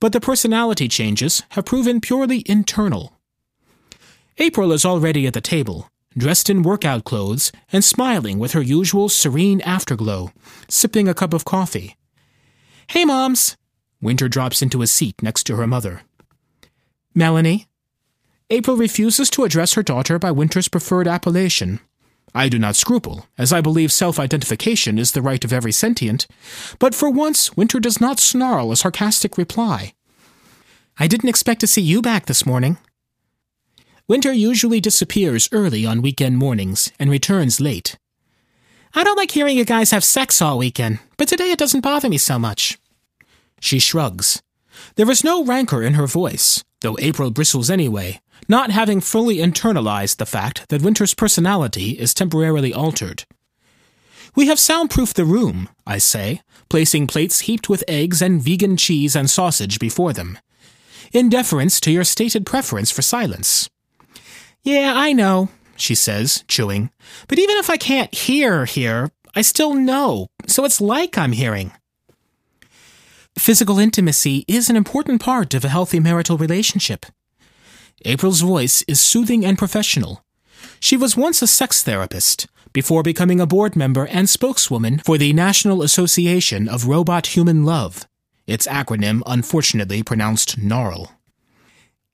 but 0.00 0.12
the 0.12 0.20
personality 0.20 0.88
changes 0.88 1.42
have 1.50 1.64
proven 1.64 2.00
purely 2.00 2.42
internal. 2.46 3.20
April 4.38 4.72
is 4.72 4.84
already 4.84 5.26
at 5.26 5.34
the 5.34 5.40
table, 5.40 5.88
dressed 6.18 6.50
in 6.50 6.62
workout 6.62 7.04
clothes 7.04 7.52
and 7.72 7.84
smiling 7.84 8.38
with 8.38 8.52
her 8.52 8.60
usual 8.60 9.08
serene 9.08 9.60
afterglow, 9.62 10.32
sipping 10.68 11.08
a 11.08 11.14
cup 11.14 11.32
of 11.32 11.44
coffee. 11.44 11.96
Hey, 12.88 13.04
Moms! 13.04 13.56
Winter 14.02 14.28
drops 14.28 14.60
into 14.60 14.82
a 14.82 14.86
seat 14.86 15.22
next 15.22 15.44
to 15.44 15.56
her 15.56 15.66
mother. 15.66 16.02
Melanie? 17.14 17.68
April 18.50 18.76
refuses 18.76 19.30
to 19.30 19.44
address 19.44 19.72
her 19.72 19.82
daughter 19.82 20.18
by 20.18 20.30
Winter's 20.30 20.68
preferred 20.68 21.08
appellation, 21.08 21.80
I 22.34 22.48
do 22.48 22.58
not 22.58 22.76
scruple, 22.76 23.26
as 23.36 23.52
I 23.52 23.60
believe 23.60 23.92
self 23.92 24.18
identification 24.18 24.98
is 24.98 25.12
the 25.12 25.22
right 25.22 25.44
of 25.44 25.52
every 25.52 25.72
sentient, 25.72 26.26
but 26.78 26.94
for 26.94 27.10
once 27.10 27.56
Winter 27.56 27.78
does 27.78 28.00
not 28.00 28.18
snarl 28.18 28.72
a 28.72 28.76
sarcastic 28.76 29.36
reply. 29.36 29.92
I 30.98 31.06
didn't 31.06 31.28
expect 31.28 31.60
to 31.60 31.66
see 31.66 31.82
you 31.82 32.00
back 32.00 32.26
this 32.26 32.46
morning. 32.46 32.78
Winter 34.08 34.32
usually 34.32 34.80
disappears 34.80 35.48
early 35.52 35.86
on 35.86 36.02
weekend 36.02 36.38
mornings 36.38 36.90
and 36.98 37.10
returns 37.10 37.60
late. 37.60 37.98
I 38.94 39.04
don't 39.04 39.16
like 39.16 39.30
hearing 39.30 39.56
you 39.56 39.64
guys 39.64 39.90
have 39.90 40.04
sex 40.04 40.42
all 40.42 40.58
weekend, 40.58 40.98
but 41.16 41.28
today 41.28 41.50
it 41.50 41.58
doesn't 41.58 41.80
bother 41.80 42.08
me 42.08 42.18
so 42.18 42.38
much. 42.38 42.78
She 43.62 43.78
shrugs. 43.78 44.42
There 44.96 45.08
is 45.08 45.22
no 45.22 45.44
rancor 45.44 45.84
in 45.84 45.94
her 45.94 46.08
voice, 46.08 46.64
though 46.80 46.96
April 46.98 47.30
bristles 47.30 47.70
anyway, 47.70 48.20
not 48.48 48.72
having 48.72 49.00
fully 49.00 49.36
internalized 49.36 50.16
the 50.16 50.26
fact 50.26 50.68
that 50.68 50.82
Winter's 50.82 51.14
personality 51.14 51.90
is 51.90 52.12
temporarily 52.12 52.74
altered. 52.74 53.24
We 54.34 54.48
have 54.48 54.58
soundproofed 54.58 55.14
the 55.14 55.24
room, 55.24 55.68
I 55.86 55.98
say, 55.98 56.40
placing 56.68 57.06
plates 57.06 57.42
heaped 57.42 57.68
with 57.68 57.84
eggs 57.86 58.20
and 58.20 58.42
vegan 58.42 58.76
cheese 58.76 59.14
and 59.14 59.30
sausage 59.30 59.78
before 59.78 60.12
them, 60.12 60.38
in 61.12 61.28
deference 61.28 61.78
to 61.82 61.92
your 61.92 62.04
stated 62.04 62.44
preference 62.44 62.90
for 62.90 63.02
silence. 63.02 63.70
Yeah, 64.64 64.92
I 64.96 65.12
know, 65.12 65.50
she 65.76 65.94
says, 65.94 66.42
chewing, 66.48 66.90
but 67.28 67.38
even 67.38 67.56
if 67.58 67.70
I 67.70 67.76
can't 67.76 68.12
hear 68.12 68.64
here, 68.64 69.12
I 69.36 69.42
still 69.42 69.74
know, 69.74 70.26
so 70.48 70.64
it's 70.64 70.80
like 70.80 71.16
I'm 71.16 71.32
hearing. 71.32 71.70
Physical 73.42 73.80
intimacy 73.80 74.44
is 74.46 74.70
an 74.70 74.76
important 74.76 75.20
part 75.20 75.52
of 75.52 75.64
a 75.64 75.68
healthy 75.68 75.98
marital 75.98 76.38
relationship. 76.38 77.06
April's 78.04 78.40
voice 78.40 78.82
is 78.86 79.00
soothing 79.00 79.44
and 79.44 79.58
professional. 79.58 80.24
She 80.78 80.96
was 80.96 81.16
once 81.16 81.42
a 81.42 81.48
sex 81.48 81.82
therapist, 81.82 82.46
before 82.72 83.02
becoming 83.02 83.40
a 83.40 83.46
board 83.48 83.74
member 83.74 84.06
and 84.06 84.30
spokeswoman 84.30 85.00
for 85.00 85.18
the 85.18 85.32
National 85.32 85.82
Association 85.82 86.68
of 86.68 86.86
Robot 86.86 87.34
Human 87.34 87.64
Love, 87.64 88.06
its 88.46 88.68
acronym 88.68 89.22
unfortunately 89.26 90.04
pronounced 90.04 90.56
NARL. 90.56 91.10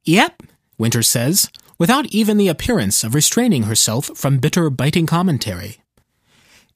Yep, 0.05 0.45
Winter 0.79 1.03
says, 1.03 1.51
without 1.79 2.07
even 2.07 2.39
the 2.39 2.49
appearance 2.49 3.05
of 3.05 3.15
restraining 3.15 3.65
herself 3.65 4.11
from 4.15 4.39
bitter, 4.39 4.71
biting 4.71 5.05
commentary. 5.05 5.83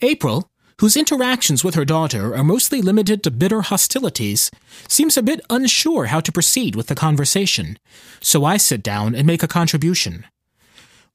April, 0.02 0.50
whose 0.82 0.96
interactions 0.96 1.62
with 1.62 1.76
her 1.76 1.84
daughter 1.84 2.34
are 2.34 2.42
mostly 2.42 2.82
limited 2.82 3.22
to 3.22 3.30
bitter 3.30 3.60
hostilities, 3.60 4.50
seems 4.88 5.16
a 5.16 5.22
bit 5.22 5.40
unsure 5.48 6.06
how 6.06 6.18
to 6.18 6.32
proceed 6.32 6.74
with 6.74 6.88
the 6.88 6.94
conversation, 6.96 7.78
so 8.20 8.44
I 8.44 8.56
sit 8.56 8.82
down 8.82 9.14
and 9.14 9.24
make 9.24 9.44
a 9.44 9.48
contribution. 9.48 10.26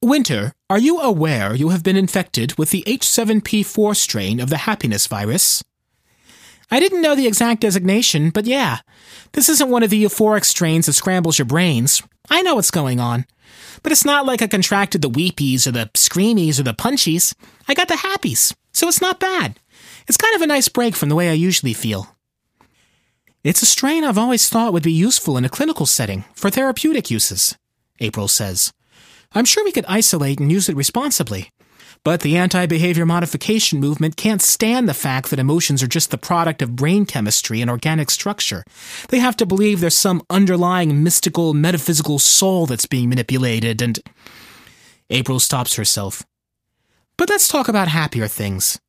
Winter, 0.02 0.54
are 0.70 0.80
you 0.80 1.02
aware 1.02 1.54
you 1.54 1.68
have 1.70 1.84
been 1.84 1.98
infected 1.98 2.58
with 2.58 2.72
the 2.72 2.82
H7P4 2.88 3.94
strain 3.94 4.40
of 4.40 4.50
the 4.50 4.64
happiness 4.70 5.06
virus? 5.06 5.62
I 6.72 6.80
didn't 6.80 7.02
know 7.02 7.14
the 7.14 7.28
exact 7.28 7.60
designation, 7.60 8.30
but 8.30 8.46
yeah, 8.46 8.80
this 9.34 9.50
isn't 9.50 9.70
one 9.70 9.84
of 9.84 9.90
the 9.90 10.02
euphoric 10.02 10.46
strains 10.46 10.86
that 10.86 10.94
scrambles 10.94 11.38
your 11.38 11.46
brains. 11.46 12.02
I 12.30 12.42
know 12.42 12.56
what's 12.56 12.72
going 12.72 13.02
on. 13.02 13.26
But 13.84 13.92
it's 13.92 14.06
not 14.06 14.26
like 14.26 14.42
I 14.42 14.48
contracted 14.48 15.02
the 15.02 15.10
weepies 15.10 15.68
or 15.68 15.72
the 15.72 15.90
screamies 15.94 16.60
or 16.60 16.64
the 16.64 16.74
punchies. 16.74 17.34
I 17.68 17.74
got 17.74 17.88
the 17.88 17.96
happies, 17.96 18.54
so 18.78 18.88
it's 18.88 19.02
not 19.02 19.20
bad. 19.20 19.60
It's 20.08 20.18
kind 20.18 20.36
of 20.36 20.42
a 20.44 20.48
nice 20.48 20.70
break 20.70 20.96
from 20.96 21.10
the 21.10 21.16
way 21.16 21.30
I 21.30 21.34
usually 21.34 21.74
feel. 21.74 22.16
It's 23.44 23.64
a 23.64 23.66
strain 23.66 24.04
I've 24.04 24.20
always 24.20 24.50
thought 24.50 24.72
would 24.72 24.84
be 24.84 24.92
useful 24.92 25.36
in 25.36 25.46
a 25.46 25.50
clinical 25.50 25.88
setting 25.88 26.26
for 26.36 26.52
therapeutic 26.52 27.10
uses, 27.10 27.58
April 28.00 28.28
says. 28.28 28.72
I'm 29.34 29.46
sure 29.46 29.64
we 29.64 29.72
could 29.72 29.86
isolate 29.88 30.40
and 30.40 30.52
use 30.52 30.70
it 30.70 30.76
responsibly. 30.76 31.50
But 32.04 32.22
the 32.22 32.38
anti 32.38 32.68
behavior 32.68 33.06
modification 33.06 33.80
movement 33.80 34.16
can't 34.16 34.44
stand 34.44 34.88
the 34.88 34.94
fact 34.94 35.32
that 35.32 35.40
emotions 35.40 35.82
are 35.82 35.88
just 35.88 36.12
the 36.12 36.18
product 36.20 36.62
of 36.62 36.76
brain 36.76 37.08
chemistry 37.08 37.62
and 37.62 37.72
organic 37.72 38.12
structure. 38.12 38.64
They 39.10 39.18
have 39.18 39.38
to 39.38 39.48
believe 39.48 39.80
there's 39.80 39.98
some 39.98 40.22
underlying 40.30 41.04
mystical, 41.04 41.56
metaphysical 41.56 42.20
soul 42.20 42.68
that's 42.68 42.86
being 42.86 43.10
manipulated, 43.10 43.82
and. 43.82 44.00
April 45.10 45.40
stops 45.40 45.76
herself. 45.76 46.24
But 47.18 47.30
let's 47.30 47.48
talk 47.48 47.68
about 47.68 47.88
happier 47.88 48.28
things. 48.28 48.80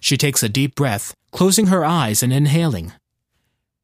She 0.00 0.16
takes 0.16 0.42
a 0.42 0.48
deep 0.48 0.74
breath, 0.74 1.14
closing 1.32 1.66
her 1.66 1.84
eyes 1.84 2.22
and 2.22 2.32
inhaling. 2.32 2.92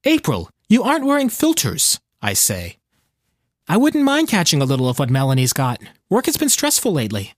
April, 0.05 0.50
you 0.69 0.83
aren't 0.83 1.07
wearing 1.07 1.31
filters, 1.31 1.99
I 2.21 2.35
say. 2.35 2.76
I 3.69 3.76
wouldn't 3.76 4.05
mind 4.05 4.29
catching 4.29 4.61
a 4.61 4.67
little 4.67 4.88
of 4.88 4.99
what 4.99 5.11
Melanie's 5.11 5.52
got. 5.52 5.81
Work 6.11 6.26
has 6.26 6.37
been 6.37 6.49
stressful 6.50 6.93
lately. 6.93 7.35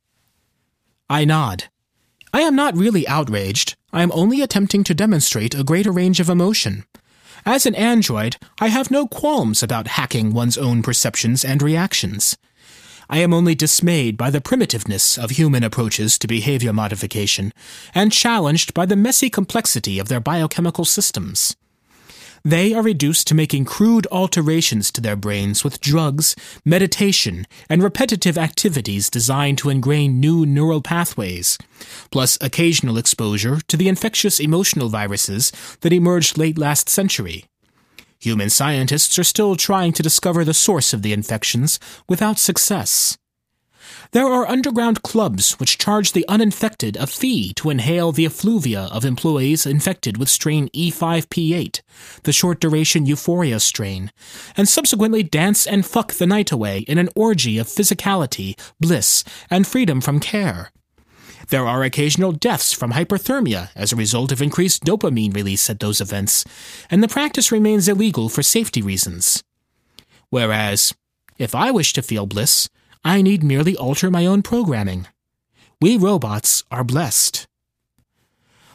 I 1.09 1.25
nod. 1.25 1.65
I 2.33 2.41
am 2.41 2.57
not 2.57 2.77
really 2.77 3.07
outraged. 3.07 3.77
I 3.93 4.03
am 4.03 4.11
only 4.13 4.41
attempting 4.41 4.83
to 4.85 4.95
demonstrate 4.95 5.55
a 5.55 5.63
greater 5.63 5.93
range 5.93 6.19
of 6.19 6.29
emotion. 6.29 6.85
As 7.47 7.67
an 7.67 7.75
android, 7.75 8.39
I 8.59 8.69
have 8.69 8.91
no 8.91 9.07
qualms 9.07 9.63
about 9.63 9.87
hacking 9.87 10.33
one's 10.33 10.59
own 10.59 10.83
perceptions 10.83 11.45
and 11.45 11.63
reactions. 11.63 12.37
I 13.09 13.19
am 13.19 13.35
only 13.35 13.55
dismayed 13.55 14.17
by 14.17 14.31
the 14.31 14.41
primitiveness 14.41 15.23
of 15.23 15.31
human 15.31 15.63
approaches 15.63 16.19
to 16.19 16.27
behavior 16.27 16.73
modification 16.73 17.53
and 17.95 18.13
challenged 18.13 18.75
by 18.75 18.87
the 18.87 18.97
messy 18.97 19.31
complexity 19.31 19.99
of 19.99 20.09
their 20.09 20.21
biochemical 20.21 20.85
systems. 20.85 21.57
They 22.47 22.75
are 22.75 22.83
reduced 22.83 23.27
to 23.29 23.35
making 23.35 23.65
crude 23.65 24.07
alterations 24.13 24.93
to 24.93 25.01
their 25.01 25.17
brains 25.17 25.65
with 25.65 25.81
drugs, 25.81 26.37
meditation, 26.63 27.47
and 27.71 27.83
repetitive 27.83 28.37
activities 28.37 29.09
designed 29.09 29.57
to 29.59 29.71
ingrain 29.71 30.21
new 30.21 30.45
neural 30.45 30.83
pathways, 30.83 31.57
plus 32.11 32.37
occasional 32.43 32.99
exposure 32.99 33.61
to 33.69 33.79
the 33.79 33.89
infectious 33.89 34.41
emotional 34.41 34.91
viruses 34.91 35.53
that 35.81 35.93
emerged 35.93 36.37
late 36.37 36.59
last 36.59 36.91
century. 36.91 37.47
Human 38.25 38.49
scientists 38.49 39.19
are 39.19 39.25
still 39.25 39.55
trying 39.55 39.93
to 39.93 40.03
discover 40.03 40.47
the 40.47 40.55
source 40.55 40.95
of 40.95 41.03
the 41.03 41.13
infections 41.13 41.79
without 42.09 42.39
success. 42.39 43.19
There 44.13 44.27
are 44.27 44.49
underground 44.49 45.03
clubs 45.03 45.61
which 45.61 45.77
charge 45.77 46.13
the 46.13 46.25
uninfected 46.27 46.97
a 46.97 47.07
fee 47.07 47.53
to 47.57 47.69
inhale 47.69 48.13
the 48.13 48.25
effluvia 48.25 48.85
of 48.91 49.05
employees 49.05 49.67
infected 49.67 50.17
with 50.17 50.31
strain 50.31 50.71
E5P8, 50.71 51.83
the 52.23 52.33
short 52.33 52.61
duration 52.61 53.05
euphoria 53.05 53.61
strain, 53.61 54.11
and 54.57 54.67
subsequently 54.67 55.23
dance 55.23 55.67
and 55.67 55.85
fuck 55.85 56.15
the 56.15 56.27
night 56.27 56.51
away 56.51 56.79
in 56.89 56.97
an 56.97 57.11
orgy 57.15 57.59
of 57.59 57.67
physicality, 57.67 58.59
bliss, 58.81 59.23
and 59.51 59.67
freedom 59.67 60.01
from 60.01 60.19
care. 60.19 60.71
There 61.49 61.67
are 61.67 61.83
occasional 61.83 62.33
deaths 62.33 62.73
from 62.73 62.93
hyperthermia 62.93 63.71
as 63.75 63.93
a 63.93 63.97
result 63.97 64.33
of 64.33 64.41
increased 64.41 64.85
dopamine 64.85 65.35
release 65.35 65.69
at 65.69 65.81
those 65.81 66.01
events, 66.01 66.45
and 66.91 67.03
the 67.03 67.09
practice 67.09 67.53
remains 67.53 67.89
illegal 67.89 68.29
for 68.29 68.43
safety 68.43 68.83
reasons. 68.83 69.43
Whereas, 70.31 70.95
if 71.39 71.55
I 71.55 71.71
wish 71.71 71.93
to 71.95 72.03
feel 72.03 72.27
bliss, 72.27 72.69
I 73.05 73.21
need 73.23 73.43
merely 73.43 73.77
alter 73.77 74.11
my 74.11 74.25
own 74.27 74.43
programming. 74.43 75.07
We 75.81 75.97
robots 75.97 76.65
are 76.71 76.85
blessed. 76.85 77.47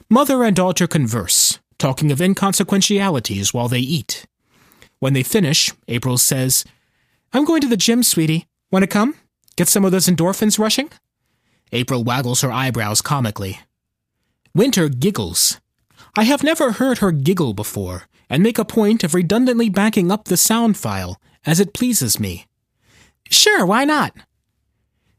Mother 0.10 0.44
and 0.44 0.56
daughter 0.56 0.88
converse, 0.88 1.60
talking 1.78 2.12
of 2.12 2.22
inconsequentialities 2.22 3.54
while 3.54 3.68
they 3.68 3.80
eat. 3.80 4.26
When 5.00 5.14
they 5.14 5.24
finish, 5.24 5.72
April 5.88 6.18
says, 6.18 6.66
I'm 7.34 7.46
going 7.46 7.62
to 7.62 7.68
the 7.68 7.78
gym, 7.78 8.04
sweetie. 8.04 8.48
Want 8.72 8.84
to 8.84 8.88
come? 8.88 9.16
Get 9.56 9.68
some 9.68 9.86
of 9.86 9.92
those 9.92 10.08
endorphins 10.08 10.60
rushing? 10.60 10.90
April 11.72 12.04
waggles 12.04 12.42
her 12.42 12.52
eyebrows 12.52 13.02
comically. 13.02 13.60
Winter 14.56 14.90
giggles. 14.90 15.60
I 16.18 16.24
have 16.24 16.44
never 16.44 16.74
heard 16.74 16.98
her 17.00 17.12
giggle 17.12 17.54
before, 17.54 18.04
and 18.30 18.42
make 18.42 18.58
a 18.58 18.66
point 18.66 19.04
of 19.04 19.14
redundantly 19.14 19.70
backing 19.70 20.12
up 20.12 20.26
the 20.26 20.38
sound 20.38 20.78
file, 20.78 21.20
as 21.46 21.60
it 21.60 21.74
pleases 21.74 22.20
me. 22.20 22.46
Sure, 23.30 23.66
why 23.66 23.86
not? 23.86 24.14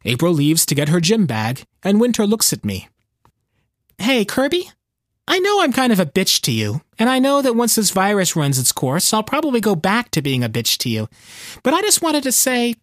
April 0.05 0.33
leaves 0.33 0.67
to 0.67 0.75
get 0.75 0.89
her 0.89 1.01
gym 1.01 1.27
bag, 1.27 1.65
and 1.83 2.01
Winter 2.01 2.27
looks 2.27 2.53
at 2.53 2.65
me. 2.65 2.89
Hey, 3.99 4.25
Kirby? 4.25 4.71
I 5.29 5.39
know 5.39 5.61
I'm 5.61 5.73
kind 5.73 5.93
of 5.93 6.01
a 6.01 6.07
bitch 6.07 6.41
to 6.43 6.53
you, 6.53 6.81
and 6.99 7.09
I 7.09 7.21
know 7.21 7.41
that 7.41 7.55
once 7.55 7.77
this 7.77 7.91
virus 7.91 8.35
runs 8.35 8.59
its 8.59 8.73
course, 8.73 9.13
I'll 9.13 9.23
probably 9.23 9.61
go 9.61 9.77
back 9.77 10.11
to 10.11 10.23
being 10.23 10.43
a 10.43 10.49
bitch 10.49 10.77
to 10.79 10.89
you. 10.89 11.09
But 11.63 11.75
I 11.75 11.83
just 11.83 12.03
wanted 12.03 12.25
to 12.25 12.33
say, 12.33 12.75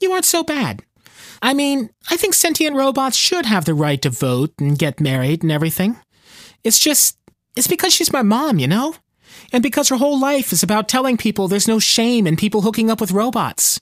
you 0.00 0.12
aren't 0.12 0.26
so 0.26 0.44
bad. 0.44 0.82
I 1.42 1.54
mean, 1.54 1.90
I 2.10 2.16
think 2.16 2.34
sentient 2.34 2.76
robots 2.76 3.16
should 3.16 3.46
have 3.46 3.64
the 3.64 3.74
right 3.74 4.00
to 4.02 4.10
vote 4.10 4.54
and 4.58 4.78
get 4.78 5.00
married 5.00 5.42
and 5.42 5.52
everything. 5.52 5.96
It's 6.62 6.78
just, 6.78 7.18
it's 7.56 7.68
because 7.68 7.92
she's 7.92 8.12
my 8.12 8.22
mom, 8.22 8.58
you 8.58 8.66
know? 8.66 8.94
And 9.52 9.62
because 9.62 9.88
her 9.88 9.96
whole 9.96 10.18
life 10.18 10.52
is 10.52 10.62
about 10.62 10.88
telling 10.88 11.16
people 11.16 11.48
there's 11.48 11.68
no 11.68 11.78
shame 11.78 12.26
in 12.26 12.36
people 12.36 12.62
hooking 12.62 12.90
up 12.90 13.00
with 13.00 13.12
robots. 13.12 13.80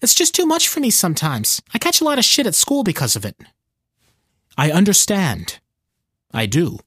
It's 0.00 0.14
just 0.14 0.34
too 0.34 0.46
much 0.46 0.68
for 0.68 0.80
me 0.80 0.90
sometimes. 0.90 1.62
I 1.72 1.78
catch 1.78 2.00
a 2.00 2.04
lot 2.04 2.18
of 2.18 2.24
shit 2.24 2.46
at 2.46 2.54
school 2.54 2.82
because 2.82 3.14
of 3.14 3.24
it. 3.24 3.36
I 4.56 4.70
understand. 4.70 5.60
I 6.32 6.46
do. 6.46 6.78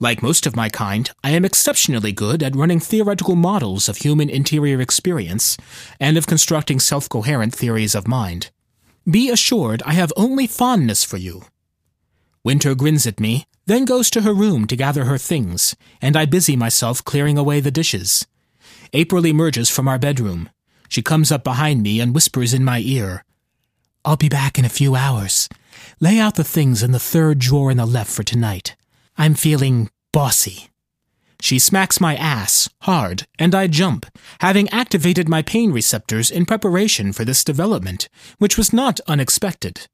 Like 0.00 0.22
most 0.22 0.46
of 0.46 0.56
my 0.56 0.68
kind, 0.68 1.08
I 1.22 1.30
am 1.30 1.44
exceptionally 1.44 2.12
good 2.12 2.42
at 2.42 2.56
running 2.56 2.80
theoretical 2.80 3.36
models 3.36 3.88
of 3.88 3.98
human 3.98 4.28
interior 4.28 4.80
experience 4.80 5.56
and 6.00 6.16
of 6.16 6.26
constructing 6.26 6.80
self 6.80 7.08
coherent 7.08 7.54
theories 7.54 7.94
of 7.94 8.08
mind. 8.08 8.50
Be 9.08 9.30
assured 9.30 9.82
I 9.84 9.92
have 9.92 10.12
only 10.16 10.46
fondness 10.46 11.04
for 11.04 11.16
you. 11.16 11.44
Winter 12.44 12.74
grins 12.74 13.06
at 13.06 13.20
me, 13.20 13.46
then 13.66 13.84
goes 13.84 14.10
to 14.10 14.22
her 14.22 14.34
room 14.34 14.66
to 14.66 14.76
gather 14.76 15.04
her 15.04 15.18
things, 15.18 15.76
and 16.00 16.16
I 16.16 16.24
busy 16.24 16.56
myself 16.56 17.04
clearing 17.04 17.38
away 17.38 17.60
the 17.60 17.70
dishes. 17.70 18.26
April 18.92 19.24
emerges 19.26 19.68
from 19.68 19.88
our 19.88 19.98
bedroom. 19.98 20.50
She 20.88 21.02
comes 21.02 21.32
up 21.32 21.44
behind 21.44 21.82
me 21.82 22.00
and 22.00 22.14
whispers 22.14 22.52
in 22.52 22.64
my 22.64 22.80
ear, 22.80 23.24
I'll 24.04 24.16
be 24.16 24.28
back 24.28 24.58
in 24.58 24.64
a 24.64 24.68
few 24.68 24.96
hours. 24.96 25.48
Lay 26.00 26.18
out 26.18 26.34
the 26.34 26.42
things 26.42 26.82
in 26.82 26.90
the 26.90 26.98
third 26.98 27.38
drawer 27.38 27.70
in 27.70 27.76
the 27.76 27.86
left 27.86 28.10
for 28.10 28.24
tonight. 28.24 28.74
I'm 29.16 29.34
feeling 29.34 29.90
bossy. 30.12 30.71
She 31.42 31.58
smacks 31.58 32.00
my 32.00 32.14
ass 32.14 32.70
hard, 32.82 33.26
and 33.36 33.52
I 33.52 33.66
jump, 33.66 34.06
having 34.38 34.68
activated 34.68 35.28
my 35.28 35.42
pain 35.42 35.72
receptors 35.72 36.30
in 36.30 36.46
preparation 36.46 37.12
for 37.12 37.24
this 37.24 37.42
development, 37.42 38.08
which 38.38 38.56
was 38.56 38.72
not 38.72 39.00
unexpected. 39.08 39.88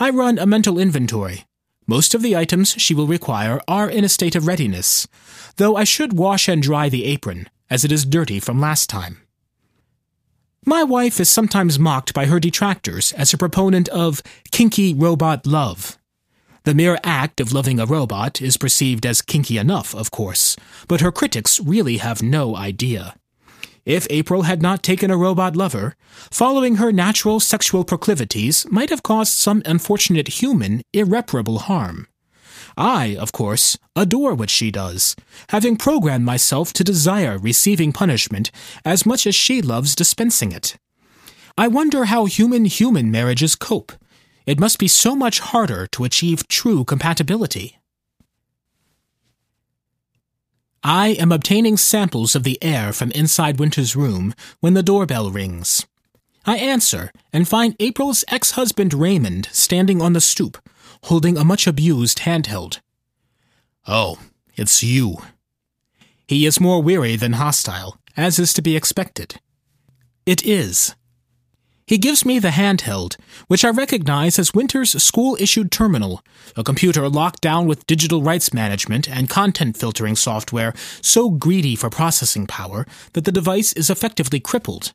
I 0.00 0.10
run 0.10 0.36
a 0.36 0.46
mental 0.46 0.80
inventory. 0.80 1.44
Most 1.86 2.12
of 2.12 2.22
the 2.22 2.34
items 2.34 2.72
she 2.72 2.92
will 2.92 3.06
require 3.06 3.60
are 3.68 3.88
in 3.88 4.02
a 4.02 4.08
state 4.08 4.34
of 4.34 4.48
readiness, 4.48 5.06
though 5.58 5.76
I 5.76 5.84
should 5.84 6.18
wash 6.18 6.48
and 6.48 6.60
dry 6.60 6.88
the 6.88 7.04
apron, 7.04 7.48
as 7.70 7.84
it 7.84 7.92
is 7.92 8.04
dirty 8.04 8.40
from 8.40 8.60
last 8.60 8.90
time. 8.90 9.18
My 10.66 10.82
wife 10.82 11.20
is 11.20 11.30
sometimes 11.30 11.78
mocked 11.78 12.12
by 12.12 12.26
her 12.26 12.40
detractors 12.40 13.12
as 13.12 13.32
a 13.32 13.38
proponent 13.38 13.88
of 13.90 14.24
kinky 14.50 14.92
robot 14.92 15.46
love. 15.46 15.96
The 16.64 16.74
mere 16.74 16.98
act 17.04 17.40
of 17.40 17.52
loving 17.52 17.78
a 17.78 17.84
robot 17.84 18.40
is 18.40 18.56
perceived 18.56 19.04
as 19.04 19.20
kinky 19.20 19.58
enough, 19.58 19.94
of 19.94 20.10
course, 20.10 20.56
but 20.88 21.02
her 21.02 21.12
critics 21.12 21.60
really 21.60 21.98
have 21.98 22.22
no 22.22 22.56
idea. 22.56 23.14
If 23.84 24.06
April 24.08 24.42
had 24.42 24.62
not 24.62 24.82
taken 24.82 25.10
a 25.10 25.16
robot 25.18 25.56
lover, 25.56 25.94
following 26.30 26.76
her 26.76 26.90
natural 26.90 27.38
sexual 27.38 27.84
proclivities 27.84 28.64
might 28.70 28.88
have 28.88 29.02
caused 29.02 29.34
some 29.34 29.60
unfortunate 29.66 30.40
human 30.40 30.80
irreparable 30.94 31.58
harm. 31.58 32.06
I, 32.78 33.14
of 33.20 33.30
course, 33.30 33.76
adore 33.94 34.34
what 34.34 34.48
she 34.48 34.70
does, 34.70 35.14
having 35.50 35.76
programmed 35.76 36.24
myself 36.24 36.72
to 36.72 36.82
desire 36.82 37.36
receiving 37.36 37.92
punishment 37.92 38.50
as 38.86 39.04
much 39.04 39.26
as 39.26 39.34
she 39.34 39.60
loves 39.60 39.94
dispensing 39.94 40.50
it. 40.50 40.78
I 41.58 41.68
wonder 41.68 42.06
how 42.06 42.24
human 42.24 42.64
human 42.64 43.10
marriages 43.10 43.54
cope. 43.54 43.92
It 44.46 44.60
must 44.60 44.78
be 44.78 44.88
so 44.88 45.16
much 45.16 45.40
harder 45.40 45.86
to 45.88 46.04
achieve 46.04 46.48
true 46.48 46.84
compatibility. 46.84 47.78
I 50.82 51.08
am 51.08 51.32
obtaining 51.32 51.78
samples 51.78 52.34
of 52.34 52.42
the 52.42 52.62
air 52.62 52.92
from 52.92 53.10
inside 53.12 53.58
Winter's 53.58 53.96
room 53.96 54.34
when 54.60 54.74
the 54.74 54.82
doorbell 54.82 55.30
rings. 55.30 55.86
I 56.44 56.58
answer 56.58 57.10
and 57.32 57.48
find 57.48 57.74
April's 57.80 58.22
ex 58.28 58.50
husband 58.50 58.92
Raymond 58.92 59.48
standing 59.50 60.02
on 60.02 60.12
the 60.12 60.20
stoop, 60.20 60.58
holding 61.04 61.38
a 61.38 61.44
much 61.44 61.66
abused 61.66 62.18
handheld. 62.18 62.80
Oh, 63.88 64.18
it's 64.56 64.82
you. 64.82 65.16
He 66.28 66.44
is 66.44 66.60
more 66.60 66.82
weary 66.82 67.16
than 67.16 67.34
hostile, 67.34 67.98
as 68.14 68.38
is 68.38 68.52
to 68.52 68.62
be 68.62 68.76
expected. 68.76 69.40
It 70.26 70.44
is. 70.44 70.94
He 71.86 71.98
gives 71.98 72.24
me 72.24 72.38
the 72.38 72.48
handheld, 72.48 73.16
which 73.46 73.64
I 73.64 73.70
recognize 73.70 74.38
as 74.38 74.54
Winter's 74.54 75.02
school 75.02 75.36
issued 75.38 75.70
terminal, 75.70 76.22
a 76.56 76.64
computer 76.64 77.08
locked 77.10 77.42
down 77.42 77.66
with 77.66 77.86
digital 77.86 78.22
rights 78.22 78.54
management 78.54 79.08
and 79.08 79.28
content 79.28 79.76
filtering 79.76 80.16
software 80.16 80.72
so 81.02 81.28
greedy 81.28 81.76
for 81.76 81.90
processing 81.90 82.46
power 82.46 82.86
that 83.12 83.26
the 83.26 83.32
device 83.32 83.74
is 83.74 83.90
effectively 83.90 84.40
crippled. 84.40 84.94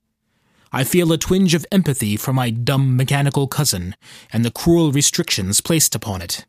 I 0.72 0.84
feel 0.84 1.12
a 1.12 1.18
twinge 1.18 1.54
of 1.54 1.66
empathy 1.72 2.18
for 2.18 2.34
my 2.34 2.50
dumb 2.50 2.98
mechanical 2.98 3.48
cousin 3.48 3.96
and 4.34 4.44
the 4.44 4.52
cruel 4.52 4.92
restrictions 4.92 5.62
placed 5.62 5.94
upon 5.94 6.22
it. 6.24 6.46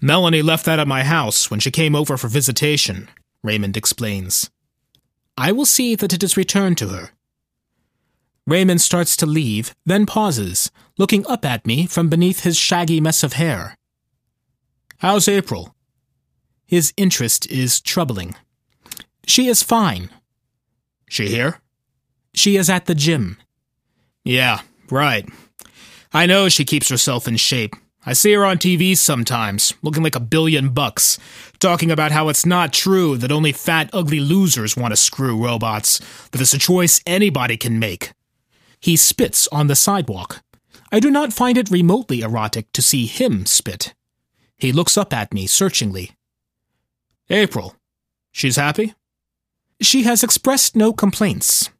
Melanie 0.00 0.42
left 0.42 0.64
that 0.66 0.80
at 0.80 0.88
my 0.88 1.04
house 1.04 1.50
when 1.50 1.60
she 1.60 1.70
came 1.70 1.94
over 1.94 2.16
for 2.16 2.28
visitation, 2.28 3.08
Raymond 3.42 3.76
explains. 3.76 4.50
I 5.36 5.50
will 5.50 5.66
see 5.66 5.94
that 5.94 6.12
it 6.12 6.22
is 6.22 6.36
returned 6.36 6.78
to 6.78 6.88
her. 6.88 7.10
Raymond 8.46 8.80
starts 8.80 9.16
to 9.16 9.26
leave, 9.26 9.74
then 9.86 10.04
pauses, 10.06 10.70
looking 10.98 11.26
up 11.26 11.44
at 11.44 11.66
me 11.66 11.86
from 11.86 12.08
beneath 12.08 12.40
his 12.40 12.58
shaggy 12.58 13.00
mess 13.00 13.22
of 13.22 13.34
hair. 13.34 13.76
How's 14.98 15.28
April? 15.28 15.74
His 16.66 16.92
interest 16.96 17.50
is 17.50 17.80
troubling. 17.80 18.34
She 19.26 19.48
is 19.48 19.62
fine. 19.62 20.10
She 21.08 21.28
here? 21.28 21.60
She 22.34 22.56
is 22.56 22.68
at 22.68 22.86
the 22.86 22.94
gym. 22.94 23.38
Yeah, 24.24 24.60
right. 24.90 25.28
I 26.12 26.26
know 26.26 26.48
she 26.48 26.64
keeps 26.64 26.88
herself 26.88 27.28
in 27.28 27.36
shape. 27.36 27.74
I 28.06 28.12
see 28.12 28.32
her 28.32 28.44
on 28.44 28.58
TV 28.58 28.96
sometimes, 28.96 29.72
looking 29.82 30.02
like 30.02 30.16
a 30.16 30.20
billion 30.20 30.70
bucks, 30.70 31.18
talking 31.58 31.90
about 31.90 32.12
how 32.12 32.28
it's 32.28 32.44
not 32.44 32.72
true 32.72 33.16
that 33.16 33.32
only 33.32 33.52
fat, 33.52 33.88
ugly 33.92 34.20
losers 34.20 34.76
want 34.76 34.92
to 34.92 34.96
screw 34.96 35.42
robots, 35.42 36.00
that 36.30 36.40
it's 36.40 36.52
a 36.52 36.58
choice 36.58 37.00
anybody 37.06 37.56
can 37.56 37.78
make. 37.78 38.13
He 38.84 38.96
spits 38.96 39.48
on 39.50 39.68
the 39.68 39.76
sidewalk. 39.76 40.42
I 40.92 41.00
do 41.00 41.10
not 41.10 41.32
find 41.32 41.56
it 41.56 41.70
remotely 41.70 42.20
erotic 42.20 42.70
to 42.72 42.82
see 42.82 43.06
him 43.06 43.46
spit. 43.46 43.94
He 44.58 44.72
looks 44.72 44.98
up 44.98 45.14
at 45.14 45.32
me 45.32 45.46
searchingly. 45.46 46.10
April. 47.30 47.76
She's 48.30 48.56
happy? 48.56 48.92
She 49.80 50.02
has 50.02 50.22
expressed 50.22 50.76
no 50.76 50.92
complaints. 50.92 51.70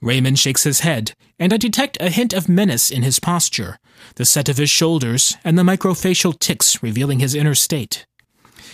Raymond 0.00 0.38
shakes 0.38 0.64
his 0.64 0.80
head, 0.80 1.12
and 1.38 1.52
I 1.52 1.58
detect 1.58 1.98
a 2.00 2.08
hint 2.08 2.32
of 2.32 2.48
menace 2.48 2.90
in 2.90 3.02
his 3.02 3.20
posture, 3.20 3.78
the 4.14 4.24
set 4.24 4.48
of 4.48 4.56
his 4.56 4.70
shoulders, 4.70 5.36
and 5.44 5.58
the 5.58 5.62
microfacial 5.62 6.38
tics 6.38 6.82
revealing 6.82 7.18
his 7.18 7.34
inner 7.34 7.54
state. 7.54 8.06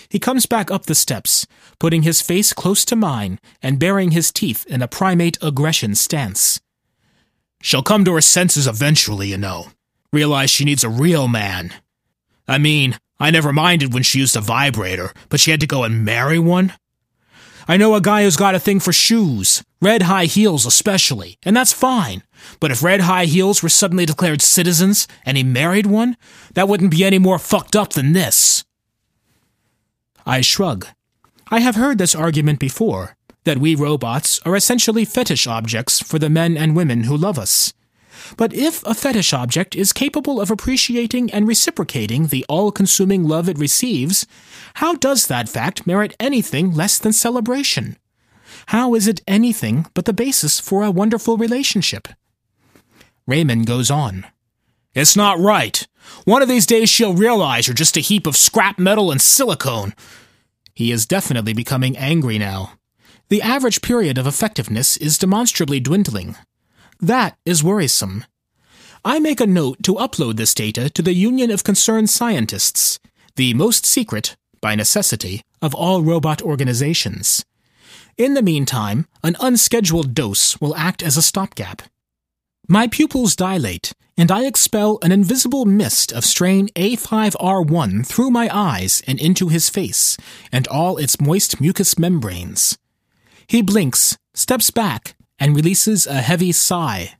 He 0.08 0.20
comes 0.20 0.46
back 0.46 0.70
up 0.70 0.86
the 0.86 0.94
steps, 0.94 1.44
putting 1.80 2.02
his 2.02 2.22
face 2.22 2.52
close 2.52 2.84
to 2.84 2.94
mine 2.94 3.40
and 3.60 3.80
baring 3.80 4.12
his 4.12 4.30
teeth 4.30 4.64
in 4.66 4.80
a 4.80 4.86
primate 4.86 5.38
aggression 5.42 5.96
stance. 5.96 6.60
She'll 7.66 7.82
come 7.82 8.04
to 8.04 8.14
her 8.14 8.20
senses 8.20 8.68
eventually, 8.68 9.26
you 9.26 9.38
know. 9.38 9.70
Realize 10.12 10.50
she 10.50 10.64
needs 10.64 10.84
a 10.84 10.88
real 10.88 11.26
man. 11.26 11.74
I 12.46 12.58
mean, 12.58 12.96
I 13.18 13.32
never 13.32 13.52
minded 13.52 13.92
when 13.92 14.04
she 14.04 14.20
used 14.20 14.36
a 14.36 14.40
vibrator, 14.40 15.12
but 15.30 15.40
she 15.40 15.50
had 15.50 15.58
to 15.58 15.66
go 15.66 15.82
and 15.82 16.04
marry 16.04 16.38
one? 16.38 16.74
I 17.66 17.76
know 17.76 17.96
a 17.96 18.00
guy 18.00 18.22
who's 18.22 18.36
got 18.36 18.54
a 18.54 18.60
thing 18.60 18.78
for 18.78 18.92
shoes, 18.92 19.64
red 19.82 20.02
high 20.02 20.26
heels 20.26 20.64
especially, 20.64 21.38
and 21.42 21.56
that's 21.56 21.72
fine. 21.72 22.22
But 22.60 22.70
if 22.70 22.84
red 22.84 23.00
high 23.00 23.24
heels 23.24 23.64
were 23.64 23.68
suddenly 23.68 24.06
declared 24.06 24.42
citizens 24.42 25.08
and 25.24 25.36
he 25.36 25.42
married 25.42 25.86
one, 25.86 26.16
that 26.54 26.68
wouldn't 26.68 26.92
be 26.92 27.02
any 27.02 27.18
more 27.18 27.40
fucked 27.40 27.74
up 27.74 27.94
than 27.94 28.12
this. 28.12 28.64
I 30.24 30.40
shrug. 30.40 30.86
I 31.50 31.58
have 31.58 31.74
heard 31.74 31.98
this 31.98 32.14
argument 32.14 32.60
before 32.60 33.16
that 33.46 33.58
we 33.58 33.74
robots 33.74 34.38
are 34.44 34.54
essentially 34.54 35.06
fetish 35.06 35.46
objects 35.46 36.00
for 36.00 36.18
the 36.18 36.28
men 36.28 36.56
and 36.56 36.76
women 36.76 37.04
who 37.04 37.16
love 37.16 37.38
us. 37.38 37.72
But 38.36 38.52
if 38.52 38.84
a 38.84 38.94
fetish 38.94 39.32
object 39.32 39.74
is 39.74 39.92
capable 39.92 40.40
of 40.40 40.50
appreciating 40.50 41.30
and 41.32 41.46
reciprocating 41.46 42.26
the 42.26 42.44
all 42.48 42.72
consuming 42.72 43.26
love 43.26 43.48
it 43.48 43.58
receives, 43.58 44.26
how 44.74 44.94
does 44.94 45.28
that 45.28 45.48
fact 45.48 45.86
merit 45.86 46.14
anything 46.20 46.74
less 46.74 46.98
than 46.98 47.12
celebration? 47.12 47.96
How 48.66 48.94
is 48.94 49.06
it 49.06 49.22
anything 49.26 49.86
but 49.94 50.04
the 50.04 50.12
basis 50.12 50.60
for 50.60 50.82
a 50.82 50.90
wonderful 50.90 51.36
relationship? 51.36 52.08
Raymond 53.26 53.66
goes 53.66 53.90
on. 53.90 54.26
It's 54.94 55.16
not 55.16 55.38
right. 55.38 55.86
One 56.24 56.42
of 56.42 56.48
these 56.48 56.66
days 56.66 56.88
she'll 56.88 57.14
realize 57.14 57.66
you're 57.66 57.74
just 57.74 57.96
a 57.96 58.00
heap 58.00 58.26
of 58.26 58.36
scrap 58.36 58.78
metal 58.78 59.10
and 59.10 59.20
silicone. 59.20 59.94
He 60.74 60.90
is 60.90 61.06
definitely 61.06 61.52
becoming 61.52 61.96
angry 61.96 62.38
now. 62.38 62.72
The 63.28 63.42
average 63.42 63.82
period 63.82 64.18
of 64.18 64.26
effectiveness 64.26 64.96
is 64.96 65.18
demonstrably 65.18 65.80
dwindling. 65.80 66.36
That 67.00 67.36
is 67.44 67.64
worrisome. 67.64 68.24
I 69.04 69.18
make 69.18 69.40
a 69.40 69.46
note 69.46 69.82
to 69.82 69.94
upload 69.94 70.36
this 70.36 70.54
data 70.54 70.88
to 70.90 71.02
the 71.02 71.12
Union 71.12 71.50
of 71.50 71.64
Concerned 71.64 72.08
Scientists, 72.08 73.00
the 73.34 73.52
most 73.54 73.84
secret, 73.84 74.36
by 74.60 74.76
necessity, 74.76 75.42
of 75.60 75.74
all 75.74 76.02
robot 76.02 76.40
organizations. 76.40 77.44
In 78.16 78.34
the 78.34 78.42
meantime, 78.42 79.06
an 79.24 79.36
unscheduled 79.40 80.14
dose 80.14 80.60
will 80.60 80.76
act 80.76 81.02
as 81.02 81.16
a 81.16 81.22
stopgap. 81.22 81.82
My 82.68 82.86
pupils 82.86 83.34
dilate, 83.34 83.92
and 84.16 84.30
I 84.30 84.46
expel 84.46 84.98
an 85.02 85.12
invisible 85.12 85.64
mist 85.64 86.12
of 86.12 86.24
strain 86.24 86.68
A5R1 86.68 88.06
through 88.06 88.30
my 88.30 88.48
eyes 88.52 89.02
and 89.06 89.20
into 89.20 89.48
his 89.48 89.68
face, 89.68 90.16
and 90.50 90.66
all 90.68 90.96
its 90.96 91.20
moist 91.20 91.60
mucous 91.60 91.98
membranes. 91.98 92.78
He 93.48 93.62
blinks, 93.62 94.18
steps 94.34 94.70
back, 94.70 95.16
and 95.38 95.54
releases 95.54 96.06
a 96.06 96.14
heavy 96.20 96.52
sigh. 96.52 97.14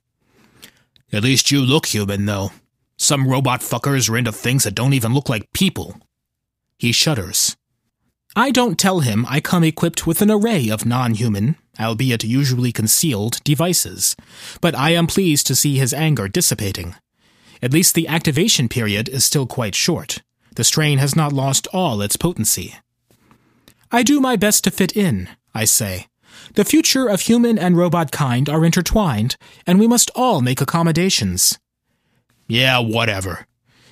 At 1.12 1.22
least 1.22 1.50
you 1.50 1.60
look 1.60 1.86
human, 1.86 2.26
though. 2.26 2.50
Some 2.96 3.28
robot 3.28 3.60
fuckers 3.60 4.10
are 4.10 4.16
into 4.16 4.32
things 4.32 4.64
that 4.64 4.74
don't 4.74 4.94
even 4.94 5.14
look 5.14 5.28
like 5.28 5.52
people. 5.52 6.00
He 6.78 6.92
shudders. 6.92 7.56
I 8.34 8.50
don't 8.50 8.78
tell 8.78 9.00
him 9.00 9.24
I 9.28 9.40
come 9.40 9.64
equipped 9.64 10.06
with 10.06 10.20
an 10.20 10.30
array 10.30 10.68
of 10.68 10.84
non 10.84 11.14
human, 11.14 11.56
albeit 11.80 12.24
usually 12.24 12.72
concealed, 12.72 13.40
devices, 13.44 14.16
but 14.60 14.74
I 14.74 14.90
am 14.90 15.06
pleased 15.06 15.46
to 15.46 15.54
see 15.54 15.78
his 15.78 15.94
anger 15.94 16.28
dissipating. 16.28 16.96
At 17.62 17.72
least 17.72 17.94
the 17.94 18.08
activation 18.08 18.68
period 18.68 19.08
is 19.08 19.24
still 19.24 19.46
quite 19.46 19.74
short. 19.74 20.22
The 20.54 20.64
strain 20.64 20.98
has 20.98 21.16
not 21.16 21.32
lost 21.32 21.66
all 21.72 22.02
its 22.02 22.16
potency. 22.16 22.74
I 23.90 24.02
do 24.02 24.20
my 24.20 24.36
best 24.36 24.64
to 24.64 24.70
fit 24.70 24.94
in, 24.96 25.28
I 25.54 25.64
say, 25.64 26.08
the 26.56 26.64
future 26.64 27.06
of 27.06 27.20
human 27.20 27.58
and 27.58 27.76
robot 27.76 28.10
kind 28.10 28.48
are 28.48 28.64
intertwined, 28.64 29.36
and 29.66 29.78
we 29.78 29.86
must 29.86 30.10
all 30.14 30.40
make 30.40 30.60
accommodations. 30.60 31.58
Yeah, 32.48 32.78
whatever. 32.78 33.46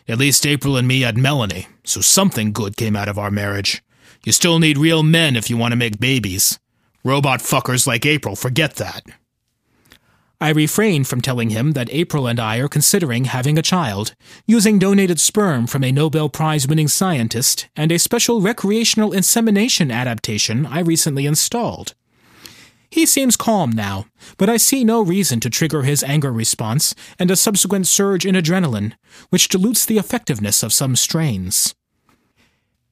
At 0.08 0.18
least 0.18 0.46
April 0.46 0.76
and 0.76 0.88
me 0.88 1.02
had 1.02 1.18
Melanie, 1.18 1.68
so 1.84 2.00
something 2.00 2.52
good 2.52 2.76
came 2.76 2.96
out 2.96 3.08
of 3.08 3.18
our 3.18 3.30
marriage. 3.30 3.82
You 4.24 4.32
still 4.32 4.58
need 4.58 4.78
real 4.78 5.02
men 5.02 5.36
if 5.36 5.50
you 5.50 5.58
want 5.58 5.72
to 5.72 5.76
make 5.76 6.00
babies. 6.00 6.58
Robot 7.04 7.40
fuckers 7.40 7.86
like 7.86 8.06
April 8.06 8.34
forget 8.34 8.76
that. 8.76 9.04
I 10.40 10.48
refrain 10.48 11.04
from 11.04 11.20
telling 11.20 11.50
him 11.50 11.72
that 11.72 11.92
April 11.92 12.26
and 12.26 12.40
I 12.40 12.58
are 12.58 12.68
considering 12.68 13.26
having 13.26 13.58
a 13.58 13.62
child, 13.62 14.14
using 14.46 14.78
donated 14.78 15.20
sperm 15.20 15.66
from 15.66 15.84
a 15.84 15.92
Nobel 15.92 16.30
Prize 16.30 16.66
winning 16.66 16.88
scientist 16.88 17.68
and 17.76 17.92
a 17.92 17.98
special 17.98 18.40
recreational 18.40 19.12
insemination 19.12 19.90
adaptation 19.90 20.64
I 20.64 20.80
recently 20.80 21.26
installed. 21.26 21.94
He 22.94 23.06
seems 23.06 23.36
calm 23.36 23.70
now, 23.72 24.06
but 24.36 24.48
I 24.48 24.56
see 24.56 24.84
no 24.84 25.02
reason 25.02 25.40
to 25.40 25.50
trigger 25.50 25.82
his 25.82 26.04
anger 26.04 26.32
response 26.32 26.94
and 27.18 27.28
a 27.28 27.34
subsequent 27.34 27.88
surge 27.88 28.24
in 28.24 28.36
adrenaline, 28.36 28.92
which 29.30 29.48
dilutes 29.48 29.84
the 29.84 29.98
effectiveness 29.98 30.62
of 30.62 30.72
some 30.72 30.94
strains. 30.94 31.74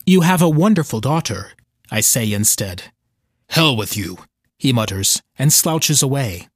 You 0.04 0.22
have 0.22 0.42
a 0.42 0.48
wonderful 0.48 1.00
daughter, 1.00 1.52
I 1.88 2.00
say 2.00 2.32
instead. 2.32 2.90
Hell 3.50 3.76
with 3.76 3.96
you, 3.96 4.18
he 4.58 4.72
mutters 4.72 5.22
and 5.38 5.52
slouches 5.52 6.02
away. 6.02 6.48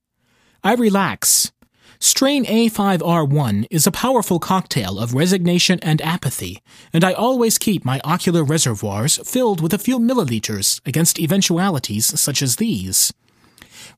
I 0.65 0.75
relax. 0.75 1.53
Strain 2.01 2.45
A5R1 2.47 3.69
is 3.71 3.87
a 3.87 3.93
powerful 3.93 4.41
cocktail 4.41 4.99
of 4.99 5.15
resignation 5.15 5.79
and 5.83 6.03
apathy, 6.03 6.59
and 6.93 7.05
I 7.05 7.13
always 7.13 7.59
keep 7.59 7.85
my 7.85 8.01
ocular 8.03 8.43
reservoirs 8.43 9.19
filled 9.19 9.61
with 9.61 9.73
a 9.73 9.79
few 9.79 10.01
milliliters 10.01 10.81
against 10.85 11.21
eventualities 11.21 12.19
such 12.19 12.43
as 12.43 12.57
these. 12.57 13.13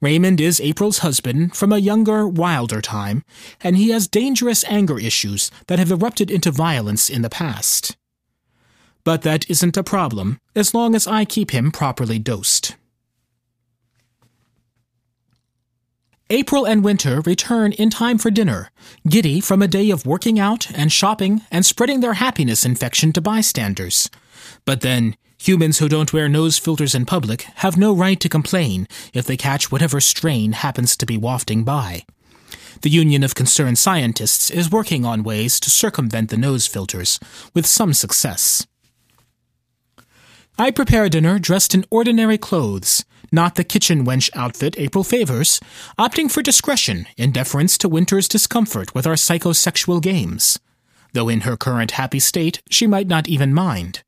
Raymond 0.00 0.40
is 0.40 0.60
April's 0.60 0.98
husband 0.98 1.56
from 1.56 1.72
a 1.72 1.78
younger, 1.78 2.26
wilder 2.26 2.80
time, 2.80 3.24
and 3.60 3.76
he 3.76 3.90
has 3.90 4.08
dangerous 4.08 4.64
anger 4.64 4.98
issues 4.98 5.50
that 5.66 5.78
have 5.78 5.90
erupted 5.90 6.30
into 6.30 6.50
violence 6.50 7.08
in 7.10 7.22
the 7.22 7.30
past. 7.30 7.96
But 9.04 9.22
that 9.22 9.48
isn't 9.48 9.76
a 9.76 9.84
problem 9.84 10.38
as 10.54 10.74
long 10.74 10.94
as 10.94 11.06
I 11.06 11.24
keep 11.24 11.50
him 11.52 11.70
properly 11.70 12.18
dosed. 12.18 12.76
April 16.30 16.66
and 16.66 16.84
Winter 16.84 17.22
return 17.22 17.72
in 17.72 17.88
time 17.88 18.18
for 18.18 18.30
dinner, 18.30 18.70
giddy 19.08 19.40
from 19.40 19.62
a 19.62 19.68
day 19.68 19.88
of 19.90 20.04
working 20.04 20.38
out 20.38 20.70
and 20.72 20.92
shopping 20.92 21.40
and 21.50 21.64
spreading 21.64 22.00
their 22.00 22.14
happiness 22.14 22.66
infection 22.66 23.14
to 23.14 23.22
bystanders. 23.22 24.10
But 24.66 24.82
then, 24.82 25.16
humans 25.38 25.78
who 25.78 25.88
don't 25.88 26.12
wear 26.12 26.28
nose 26.28 26.58
filters 26.58 26.94
in 26.94 27.06
public 27.06 27.42
have 27.56 27.76
no 27.76 27.94
right 27.94 28.20
to 28.20 28.28
complain 28.28 28.86
if 29.14 29.24
they 29.24 29.36
catch 29.36 29.72
whatever 29.72 30.00
strain 30.00 30.52
happens 30.52 30.96
to 30.96 31.06
be 31.06 31.16
wafting 31.16 31.64
by. 31.64 32.04
The 32.82 32.90
Union 32.90 33.24
of 33.24 33.34
Concerned 33.34 33.78
Scientists 33.78 34.50
is 34.50 34.70
working 34.70 35.04
on 35.04 35.24
ways 35.24 35.58
to 35.60 35.70
circumvent 35.70 36.30
the 36.30 36.36
nose 36.36 36.66
filters, 36.66 37.18
with 37.54 37.66
some 37.66 37.92
success. 37.92 38.66
I 40.58 40.70
prepare 40.70 41.08
dinner 41.08 41.38
dressed 41.38 41.74
in 41.74 41.84
ordinary 41.90 42.38
clothes, 42.38 43.04
not 43.30 43.54
the 43.54 43.64
kitchen 43.64 44.04
wench 44.04 44.30
outfit 44.34 44.78
April 44.78 45.04
favors, 45.04 45.60
opting 45.98 46.30
for 46.30 46.42
discretion 46.42 47.06
in 47.16 47.32
deference 47.32 47.78
to 47.78 47.88
Winter's 47.88 48.28
discomfort 48.28 48.94
with 48.94 49.06
our 49.06 49.14
psychosexual 49.14 50.02
games. 50.02 50.58
Though 51.12 51.28
in 51.28 51.40
her 51.40 51.56
current 51.56 51.92
happy 51.92 52.20
state, 52.20 52.60
she 52.70 52.86
might 52.86 53.06
not 53.06 53.28
even 53.28 53.54
mind. 53.54 54.02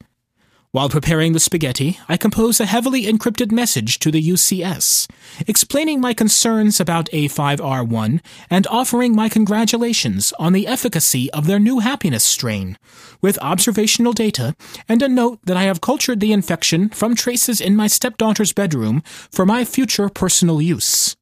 While 0.73 0.89
preparing 0.89 1.33
the 1.33 1.41
spaghetti, 1.41 1.99
I 2.09 2.17
compose 2.17 2.61
a 2.61 2.65
heavily 2.65 3.03
encrypted 3.03 3.51
message 3.51 3.99
to 3.99 4.13
the 4.13 4.23
UCS, 4.23 5.11
explaining 5.49 6.01
my 6.01 6.15
concerns 6.15 6.79
about 6.79 7.11
A5R1 7.11 8.21
and 8.49 8.67
offering 8.69 9.13
my 9.13 9.29
congratulations 9.29 10.33
on 10.39 10.53
the 10.53 10.69
efficacy 10.69 11.29
of 11.33 11.49
their 11.49 11.59
new 11.59 11.81
happiness 11.81 12.23
strain, 12.23 12.79
with 13.21 13.37
observational 13.43 14.13
data 14.13 14.55
and 14.89 15.03
a 15.03 15.09
note 15.09 15.41
that 15.43 15.57
I 15.57 15.65
have 15.65 15.81
cultured 15.81 16.21
the 16.21 16.33
infection 16.33 16.89
from 16.91 17.17
traces 17.17 17.61
in 17.61 17.75
my 17.75 17.89
stepdaughter's 17.89 18.53
bedroom 18.53 19.03
for 19.33 19.45
my 19.45 19.65
future 19.65 20.09
personal 20.09 20.63
use. 20.63 21.17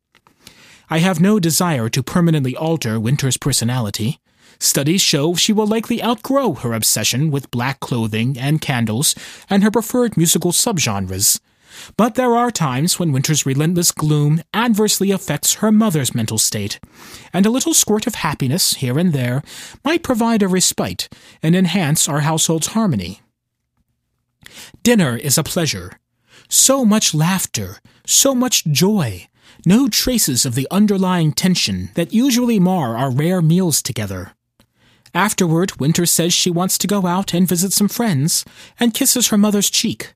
I 0.90 0.98
have 0.98 1.22
no 1.22 1.40
desire 1.40 1.88
to 1.88 2.02
permanently 2.02 2.54
alter 2.54 3.00
Winter's 3.00 3.38
personality. 3.38 4.20
Studies 4.60 5.00
show 5.00 5.34
she 5.34 5.52
will 5.52 5.66
likely 5.66 6.02
outgrow 6.02 6.54
her 6.54 6.72
obsession 6.72 7.30
with 7.30 7.50
black 7.50 7.80
clothing 7.80 8.36
and 8.38 8.60
candles 8.60 9.14
and 9.48 9.62
her 9.62 9.70
preferred 9.70 10.16
musical 10.16 10.52
subgenres. 10.52 11.40
But 11.96 12.16
there 12.16 12.34
are 12.34 12.50
times 12.50 12.98
when 12.98 13.12
Winter's 13.12 13.46
relentless 13.46 13.92
gloom 13.92 14.42
adversely 14.52 15.12
affects 15.12 15.54
her 15.54 15.70
mother's 15.70 16.14
mental 16.14 16.38
state, 16.38 16.80
and 17.32 17.46
a 17.46 17.50
little 17.50 17.74
squirt 17.74 18.06
of 18.06 18.16
happiness 18.16 18.74
here 18.74 18.98
and 18.98 19.12
there 19.12 19.42
might 19.84 20.02
provide 20.02 20.42
a 20.42 20.48
respite 20.48 21.08
and 21.42 21.54
enhance 21.54 22.08
our 22.08 22.20
household's 22.20 22.68
harmony. 22.68 23.20
Dinner 24.82 25.16
is 25.16 25.38
a 25.38 25.44
pleasure. 25.44 25.98
So 26.48 26.84
much 26.84 27.14
laughter, 27.14 27.78
so 28.06 28.34
much 28.34 28.64
joy, 28.64 29.28
no 29.66 29.88
traces 29.88 30.46
of 30.46 30.54
the 30.54 30.66
underlying 30.70 31.32
tension 31.32 31.90
that 31.94 32.14
usually 32.14 32.58
mar 32.58 32.96
our 32.96 33.10
rare 33.10 33.42
meals 33.42 33.82
together. 33.82 34.32
Afterward, 35.18 35.80
Winter 35.80 36.06
says 36.06 36.32
she 36.32 36.48
wants 36.48 36.78
to 36.78 36.86
go 36.86 37.04
out 37.04 37.34
and 37.34 37.48
visit 37.48 37.72
some 37.72 37.88
friends, 37.88 38.44
and 38.78 38.94
kisses 38.94 39.28
her 39.28 39.36
mother's 39.36 39.68
cheek. 39.68 40.14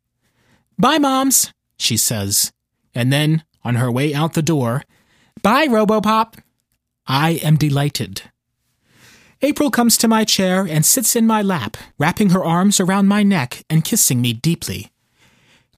Bye, 0.79 0.99
Moms, 0.99 1.53
she 1.77 1.97
says. 1.97 2.53
And 2.95 3.13
then, 3.13 3.43
on 3.65 3.75
her 3.75 3.91
way 3.91 4.15
out 4.15 4.35
the 4.35 4.43
door, 4.43 4.85
Bye, 5.43 5.67
Robopop. 5.67 6.39
I 7.05 7.33
am 7.43 7.57
delighted. 7.57 8.23
April 9.41 9.73
comes 9.73 9.99
to 9.99 10.07
my 10.07 10.23
chair 10.23 10.69
and 10.71 10.87
sits 10.87 11.17
in 11.17 11.27
my 11.27 11.43
lap, 11.43 11.77
wrapping 11.99 12.31
her 12.31 12.45
arms 12.45 12.79
around 12.79 13.09
my 13.09 13.25
neck 13.25 13.65
and 13.69 13.85
kissing 13.85 14.21
me 14.21 14.33
deeply. 14.33 14.93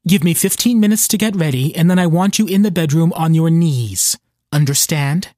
Give 0.07 0.23
me 0.23 0.35
15 0.35 0.79
minutes 0.79 1.09
to 1.09 1.17
get 1.17 1.35
ready, 1.35 1.75
and 1.75 1.89
then 1.89 1.99
I 1.99 2.07
want 2.07 2.39
you 2.39 2.47
in 2.47 2.61
the 2.61 2.71
bedroom 2.71 3.11
on 3.15 3.33
your 3.33 3.49
knees. 3.49 4.19
Understand? 4.53 5.29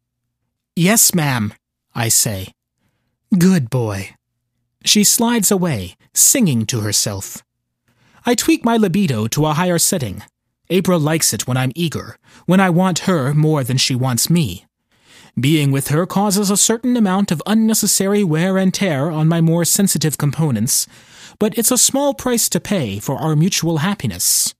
Yes, 0.74 1.14
ma'am, 1.14 1.54
I 1.94 2.08
say. 2.08 2.52
Good 3.38 3.68
boy. 3.68 4.10
She 4.84 5.04
slides 5.04 5.50
away, 5.50 5.96
singing 6.14 6.64
to 6.66 6.80
herself. 6.80 7.44
I 8.24 8.34
tweak 8.34 8.64
my 8.64 8.76
libido 8.76 9.26
to 9.26 9.46
a 9.46 9.52
higher 9.52 9.78
setting. 9.78 10.22
April 10.70 10.98
likes 10.98 11.34
it 11.34 11.46
when 11.46 11.56
I'm 11.56 11.72
eager, 11.74 12.16
when 12.46 12.60
I 12.60 12.70
want 12.70 13.00
her 13.00 13.34
more 13.34 13.62
than 13.62 13.76
she 13.76 13.94
wants 13.94 14.30
me. 14.30 14.64
Being 15.38 15.70
with 15.70 15.88
her 15.88 16.06
causes 16.06 16.50
a 16.50 16.56
certain 16.56 16.96
amount 16.96 17.30
of 17.30 17.42
unnecessary 17.46 18.24
wear 18.24 18.56
and 18.56 18.72
tear 18.72 19.10
on 19.10 19.28
my 19.28 19.40
more 19.40 19.64
sensitive 19.64 20.16
components, 20.16 20.86
but 21.38 21.58
it's 21.58 21.72
a 21.72 21.76
small 21.76 22.14
price 22.14 22.48
to 22.48 22.60
pay 22.60 22.98
for 22.98 23.16
our 23.16 23.36
mutual 23.36 23.78
happiness. 23.78 24.54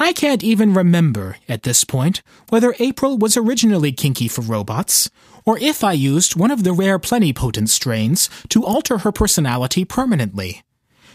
I 0.00 0.12
can't 0.12 0.44
even 0.44 0.74
remember, 0.74 1.38
at 1.48 1.64
this 1.64 1.82
point, 1.82 2.22
whether 2.50 2.76
April 2.78 3.18
was 3.18 3.36
originally 3.36 3.90
kinky 3.90 4.28
for 4.28 4.42
robots, 4.42 5.10
or 5.48 5.58
if 5.60 5.82
I 5.82 5.92
used 5.92 6.36
one 6.36 6.50
of 6.50 6.62
the 6.62 6.74
rare 6.74 6.98
plenipotent 6.98 7.70
strains 7.70 8.28
to 8.50 8.66
alter 8.66 8.98
her 8.98 9.10
personality 9.10 9.82
permanently. 9.82 10.62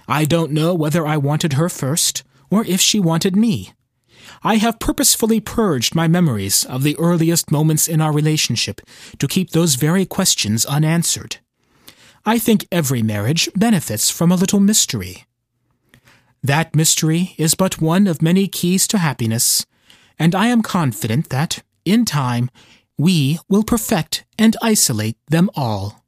I 0.07 0.25
don't 0.25 0.51
know 0.51 0.73
whether 0.73 1.05
I 1.05 1.17
wanted 1.17 1.53
her 1.53 1.69
first, 1.69 2.23
or 2.49 2.65
if 2.65 2.81
she 2.81 2.99
wanted 2.99 3.35
me. 3.35 3.73
I 4.41 4.55
have 4.55 4.79
purposefully 4.79 5.39
purged 5.39 5.93
my 5.93 6.07
memories 6.07 6.65
of 6.65 6.81
the 6.81 6.97
earliest 6.97 7.51
moments 7.51 7.87
in 7.87 8.01
our 8.01 8.11
relationship 8.11 8.81
to 9.19 9.27
keep 9.27 9.51
those 9.51 9.75
very 9.75 10.03
questions 10.03 10.65
unanswered. 10.65 11.37
I 12.25 12.39
think 12.39 12.65
every 12.71 13.03
marriage 13.03 13.47
benefits 13.55 14.09
from 14.09 14.31
a 14.31 14.35
little 14.35 14.59
mystery. 14.59 15.25
That 16.41 16.75
mystery 16.75 17.35
is 17.37 17.53
but 17.53 17.79
one 17.79 18.07
of 18.07 18.23
many 18.23 18.47
keys 18.47 18.87
to 18.87 18.97
happiness, 18.97 19.63
and 20.17 20.33
I 20.33 20.47
am 20.47 20.63
confident 20.63 21.29
that, 21.29 21.61
in 21.85 22.03
time, 22.03 22.49
we 22.97 23.39
will 23.49 23.63
perfect 23.63 24.25
and 24.37 24.55
isolate 24.61 25.17
them 25.27 25.49
all. 25.55 26.03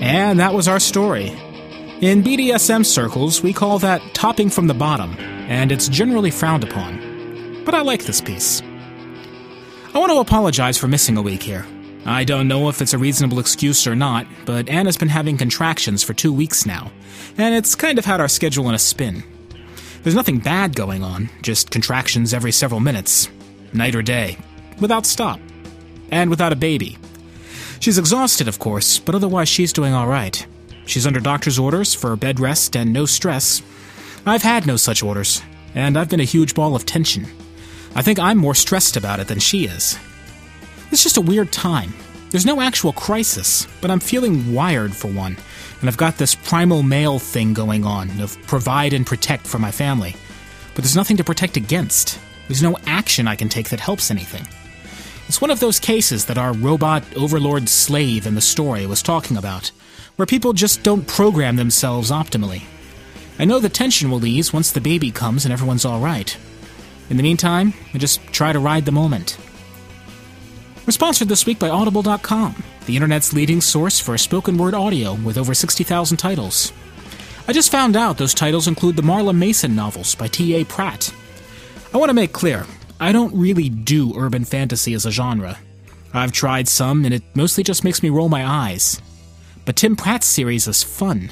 And 0.00 0.40
that 0.40 0.54
was 0.54 0.66
our 0.66 0.80
story. 0.80 1.28
In 2.00 2.22
BDSM 2.22 2.86
circles, 2.86 3.42
we 3.42 3.52
call 3.52 3.78
that 3.80 4.00
topping 4.14 4.48
from 4.48 4.66
the 4.66 4.74
bottom, 4.74 5.14
and 5.18 5.70
it's 5.70 5.88
generally 5.88 6.30
frowned 6.30 6.64
upon. 6.64 7.62
But 7.66 7.74
I 7.74 7.82
like 7.82 8.04
this 8.04 8.22
piece. 8.22 8.62
I 9.92 9.98
want 9.98 10.10
to 10.10 10.20
apologize 10.20 10.78
for 10.78 10.88
missing 10.88 11.18
a 11.18 11.22
week 11.22 11.42
here. 11.42 11.66
I 12.06 12.24
don't 12.24 12.48
know 12.48 12.70
if 12.70 12.80
it's 12.80 12.94
a 12.94 12.98
reasonable 12.98 13.38
excuse 13.38 13.86
or 13.86 13.94
not, 13.94 14.26
but 14.46 14.70
Anna's 14.70 14.96
been 14.96 15.10
having 15.10 15.36
contractions 15.36 16.02
for 16.02 16.14
two 16.14 16.32
weeks 16.32 16.64
now, 16.64 16.90
and 17.36 17.54
it's 17.54 17.74
kind 17.74 17.98
of 17.98 18.06
had 18.06 18.20
our 18.20 18.28
schedule 18.28 18.70
in 18.70 18.74
a 18.74 18.78
spin. 18.78 19.22
There's 20.02 20.14
nothing 20.14 20.38
bad 20.38 20.74
going 20.74 21.02
on, 21.02 21.28
just 21.42 21.70
contractions 21.70 22.32
every 22.32 22.52
several 22.52 22.80
minutes, 22.80 23.28
night 23.74 23.94
or 23.94 24.00
day, 24.00 24.38
without 24.80 25.04
stop, 25.04 25.38
and 26.10 26.30
without 26.30 26.52
a 26.52 26.56
baby. 26.56 26.96
She's 27.80 27.98
exhausted, 27.98 28.48
of 28.48 28.58
course, 28.58 28.98
but 28.98 29.14
otherwise 29.14 29.48
she's 29.48 29.74
doing 29.74 29.92
alright. 29.92 30.46
She's 30.86 31.06
under 31.06 31.20
doctor's 31.20 31.58
orders 31.58 31.94
for 31.94 32.16
bed 32.16 32.40
rest 32.40 32.76
and 32.76 32.92
no 32.92 33.04
stress. 33.04 33.62
I've 34.24 34.42
had 34.42 34.66
no 34.66 34.76
such 34.76 35.02
orders, 35.02 35.42
and 35.74 35.98
I've 35.98 36.08
been 36.08 36.20
a 36.20 36.24
huge 36.24 36.54
ball 36.54 36.74
of 36.74 36.86
tension. 36.86 37.26
I 37.94 38.02
think 38.02 38.18
I'm 38.18 38.38
more 38.38 38.54
stressed 38.54 38.96
about 38.96 39.20
it 39.20 39.28
than 39.28 39.38
she 39.38 39.66
is. 39.66 39.98
It's 40.90 41.02
just 41.02 41.18
a 41.18 41.22
weird 41.22 41.52
time. 41.52 41.92
There's 42.30 42.46
no 42.46 42.60
actual 42.60 42.92
crisis, 42.92 43.66
but 43.80 43.90
I'm 43.90 44.00
feeling 44.00 44.54
wired 44.54 44.94
for 44.94 45.08
one, 45.08 45.36
and 45.80 45.88
I've 45.88 45.96
got 45.96 46.18
this 46.18 46.34
primal 46.34 46.82
male 46.82 47.18
thing 47.18 47.54
going 47.54 47.84
on 47.84 48.20
of 48.20 48.40
provide 48.46 48.92
and 48.92 49.06
protect 49.06 49.46
for 49.46 49.58
my 49.58 49.70
family. 49.70 50.14
But 50.74 50.84
there's 50.84 50.96
nothing 50.96 51.16
to 51.16 51.24
protect 51.24 51.56
against. 51.56 52.18
There's 52.48 52.62
no 52.62 52.76
action 52.86 53.26
I 53.26 53.36
can 53.36 53.48
take 53.48 53.70
that 53.70 53.80
helps 53.80 54.10
anything. 54.10 54.46
It's 55.28 55.40
one 55.40 55.50
of 55.50 55.60
those 55.60 55.78
cases 55.78 56.26
that 56.26 56.38
our 56.38 56.52
robot 56.52 57.04
overlord 57.16 57.68
slave 57.68 58.26
in 58.26 58.34
the 58.34 58.40
story 58.40 58.86
was 58.86 59.02
talking 59.02 59.36
about, 59.36 59.70
where 60.16 60.26
people 60.26 60.52
just 60.52 60.82
don't 60.82 61.06
program 61.06 61.56
themselves 61.56 62.10
optimally. 62.10 62.64
I 63.38 63.44
know 63.44 63.58
the 63.58 63.68
tension 63.68 64.10
will 64.10 64.26
ease 64.26 64.52
once 64.52 64.72
the 64.72 64.80
baby 64.80 65.10
comes 65.10 65.44
and 65.44 65.52
everyone's 65.52 65.86
alright. 65.86 66.36
In 67.08 67.16
the 67.16 67.22
meantime, 67.22 67.74
I 67.94 67.98
just 67.98 68.20
try 68.32 68.52
to 68.52 68.58
ride 68.58 68.84
the 68.84 68.92
moment. 68.92 69.38
We're 70.86 70.92
sponsored 70.92 71.28
this 71.28 71.46
week 71.46 71.58
by 71.58 71.68
Audible.com, 71.68 72.64
the 72.86 72.96
internet's 72.96 73.32
leading 73.32 73.60
source 73.60 74.00
for 74.00 74.16
spoken 74.16 74.56
word 74.56 74.74
audio 74.74 75.14
with 75.14 75.36
over 75.36 75.54
60,000 75.54 76.16
titles. 76.16 76.72
I 77.46 77.52
just 77.52 77.70
found 77.70 77.96
out 77.96 78.16
those 78.16 78.34
titles 78.34 78.66
include 78.66 78.96
the 78.96 79.02
Marla 79.02 79.36
Mason 79.36 79.76
novels 79.76 80.14
by 80.14 80.26
T.A. 80.26 80.64
Pratt. 80.64 81.12
I 81.92 81.98
want 81.98 82.08
to 82.08 82.14
make 82.14 82.32
clear, 82.32 82.66
I 82.98 83.12
don't 83.12 83.34
really 83.34 83.68
do 83.68 84.16
urban 84.16 84.44
fantasy 84.44 84.94
as 84.94 85.04
a 85.04 85.10
genre. 85.10 85.58
I've 86.14 86.32
tried 86.32 86.66
some, 86.66 87.04
and 87.04 87.14
it 87.14 87.22
mostly 87.34 87.62
just 87.62 87.84
makes 87.84 88.02
me 88.02 88.08
roll 88.08 88.28
my 88.28 88.44
eyes. 88.44 89.00
But 89.66 89.76
Tim 89.76 89.96
Pratt's 89.96 90.26
series 90.26 90.66
is 90.66 90.82
fun. 90.82 91.30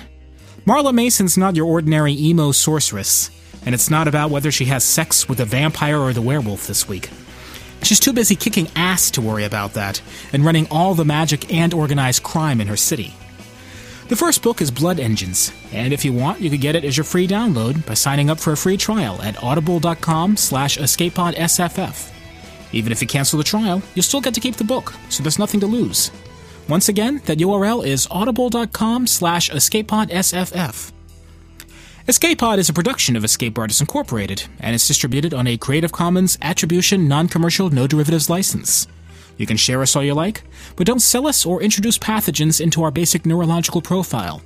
Marla 0.66 0.92
Mason's 0.94 1.38
not 1.38 1.56
your 1.56 1.66
ordinary 1.66 2.12
emo 2.12 2.52
sorceress, 2.52 3.30
and 3.64 3.74
it's 3.74 3.90
not 3.90 4.08
about 4.08 4.30
whether 4.30 4.52
she 4.52 4.66
has 4.66 4.84
sex 4.84 5.28
with 5.28 5.40
a 5.40 5.44
vampire 5.44 5.98
or 5.98 6.12
the 6.12 6.22
werewolf 6.22 6.66
this 6.66 6.86
week. 6.86 7.08
She's 7.82 8.00
too 8.00 8.12
busy 8.12 8.36
kicking 8.36 8.68
ass 8.76 9.10
to 9.12 9.20
worry 9.20 9.44
about 9.44 9.74
that, 9.74 10.00
and 10.32 10.44
running 10.44 10.66
all 10.70 10.94
the 10.94 11.04
magic 11.04 11.52
and 11.52 11.72
organized 11.72 12.22
crime 12.22 12.60
in 12.60 12.66
her 12.68 12.76
city. 12.76 13.14
The 14.08 14.16
first 14.16 14.42
book 14.42 14.62
is 14.62 14.70
Blood 14.70 14.98
Engines, 14.98 15.52
and 15.70 15.92
if 15.92 16.04
you 16.04 16.12
want, 16.14 16.40
you 16.40 16.48
can 16.48 16.60
get 16.60 16.74
it 16.74 16.84
as 16.84 16.96
your 16.96 17.04
free 17.04 17.28
download 17.28 17.84
by 17.84 17.94
signing 17.94 18.30
up 18.30 18.40
for 18.40 18.52
a 18.52 18.56
free 18.56 18.78
trial 18.78 19.20
at 19.22 19.42
audible.com 19.42 20.36
slash 20.36 20.78
escapepodsff. 20.78 22.10
Even 22.72 22.92
if 22.92 23.00
you 23.02 23.06
cancel 23.06 23.36
the 23.36 23.44
trial, 23.44 23.82
you'll 23.94 24.02
still 24.02 24.20
get 24.20 24.34
to 24.34 24.40
keep 24.40 24.56
the 24.56 24.64
book, 24.64 24.94
so 25.10 25.22
there's 25.22 25.38
nothing 25.38 25.60
to 25.60 25.66
lose. 25.66 26.10
Once 26.68 26.88
again, 26.88 27.20
that 27.24 27.38
URL 27.38 27.86
is 27.86 28.06
audible.com 28.10 29.06
slash 29.06 29.50
escapepodsff. 29.50 30.92
EscapePod 32.08 32.56
is 32.56 32.70
a 32.70 32.72
production 32.72 33.16
of 33.16 33.24
Escape 33.24 33.58
Artists 33.58 33.82
Incorporated, 33.82 34.44
and 34.60 34.74
is 34.74 34.88
distributed 34.88 35.34
on 35.34 35.46
a 35.46 35.58
Creative 35.58 35.92
Commons 35.92 36.38
Attribution 36.40 37.06
Non-Commercial 37.06 37.68
No 37.68 37.86
Derivatives 37.86 38.30
license. 38.30 38.88
You 39.36 39.44
can 39.44 39.58
share 39.58 39.82
us 39.82 39.94
all 39.94 40.02
you 40.02 40.14
like, 40.14 40.42
but 40.74 40.86
don't 40.86 41.00
sell 41.00 41.26
us 41.26 41.44
or 41.44 41.60
introduce 41.60 41.98
pathogens 41.98 42.62
into 42.62 42.82
our 42.82 42.90
basic 42.90 43.26
neurological 43.26 43.82
profile. 43.82 44.40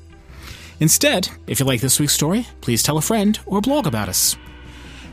Instead, 0.80 1.28
if 1.46 1.60
you 1.60 1.64
like 1.64 1.80
this 1.80 2.00
week's 2.00 2.14
story, 2.14 2.48
please 2.62 2.82
tell 2.82 2.98
a 2.98 3.00
friend 3.00 3.38
or 3.46 3.60
blog 3.60 3.86
about 3.86 4.08
us. 4.08 4.34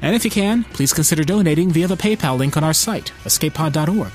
And 0.01 0.15
if 0.15 0.25
you 0.25 0.31
can, 0.31 0.63
please 0.63 0.91
consider 0.91 1.23
donating 1.23 1.69
via 1.69 1.85
the 1.85 1.97
PayPal 1.97 2.35
link 2.35 2.57
on 2.57 2.63
our 2.63 2.73
site, 2.73 3.13
escapepod.org. 3.25 4.13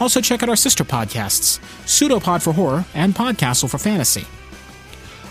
Also, 0.00 0.20
check 0.20 0.42
out 0.42 0.48
our 0.48 0.56
sister 0.56 0.82
podcasts, 0.82 1.60
Pseudopod 1.86 2.42
for 2.42 2.54
Horror 2.54 2.86
and 2.92 3.14
Podcastle 3.14 3.70
for 3.70 3.78
Fantasy. 3.78 4.26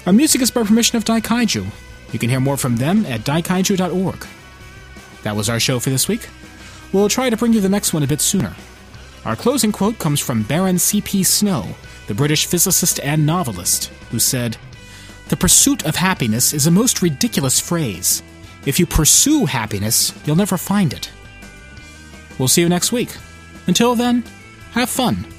Our 0.05 0.13
music 0.13 0.41
is 0.41 0.49
by 0.49 0.63
permission 0.63 0.95
of 0.95 1.03
Daikaiju. 1.03 1.69
You 2.11 2.19
can 2.19 2.29
hear 2.29 2.39
more 2.39 2.57
from 2.57 2.77
them 2.77 3.05
at 3.05 3.21
daikaiju.org. 3.21 4.27
That 5.23 5.35
was 5.35 5.49
our 5.49 5.59
show 5.59 5.79
for 5.79 5.89
this 5.89 6.07
week. 6.07 6.27
We'll 6.91 7.09
try 7.09 7.29
to 7.29 7.37
bring 7.37 7.53
you 7.53 7.61
the 7.61 7.69
next 7.69 7.93
one 7.93 8.03
a 8.03 8.07
bit 8.07 8.21
sooner. 8.21 8.55
Our 9.23 9.35
closing 9.35 9.71
quote 9.71 9.99
comes 9.99 10.19
from 10.19 10.43
Baron 10.43 10.79
C.P. 10.79 11.23
Snow, 11.23 11.75
the 12.07 12.13
British 12.13 12.47
physicist 12.47 12.99
and 13.01 13.25
novelist, 13.25 13.85
who 14.09 14.19
said, 14.19 14.57
The 15.29 15.37
pursuit 15.37 15.85
of 15.85 15.95
happiness 15.95 16.53
is 16.53 16.67
a 16.67 16.71
most 16.71 17.01
ridiculous 17.01 17.59
phrase. 17.59 18.23
If 18.65 18.79
you 18.79 18.85
pursue 18.85 19.45
happiness, 19.45 20.13
you'll 20.25 20.35
never 20.35 20.57
find 20.57 20.91
it. 20.91 21.11
We'll 22.37 22.47
see 22.47 22.61
you 22.61 22.69
next 22.69 22.91
week. 22.91 23.15
Until 23.67 23.95
then, 23.95 24.23
have 24.71 24.89
fun. 24.89 25.30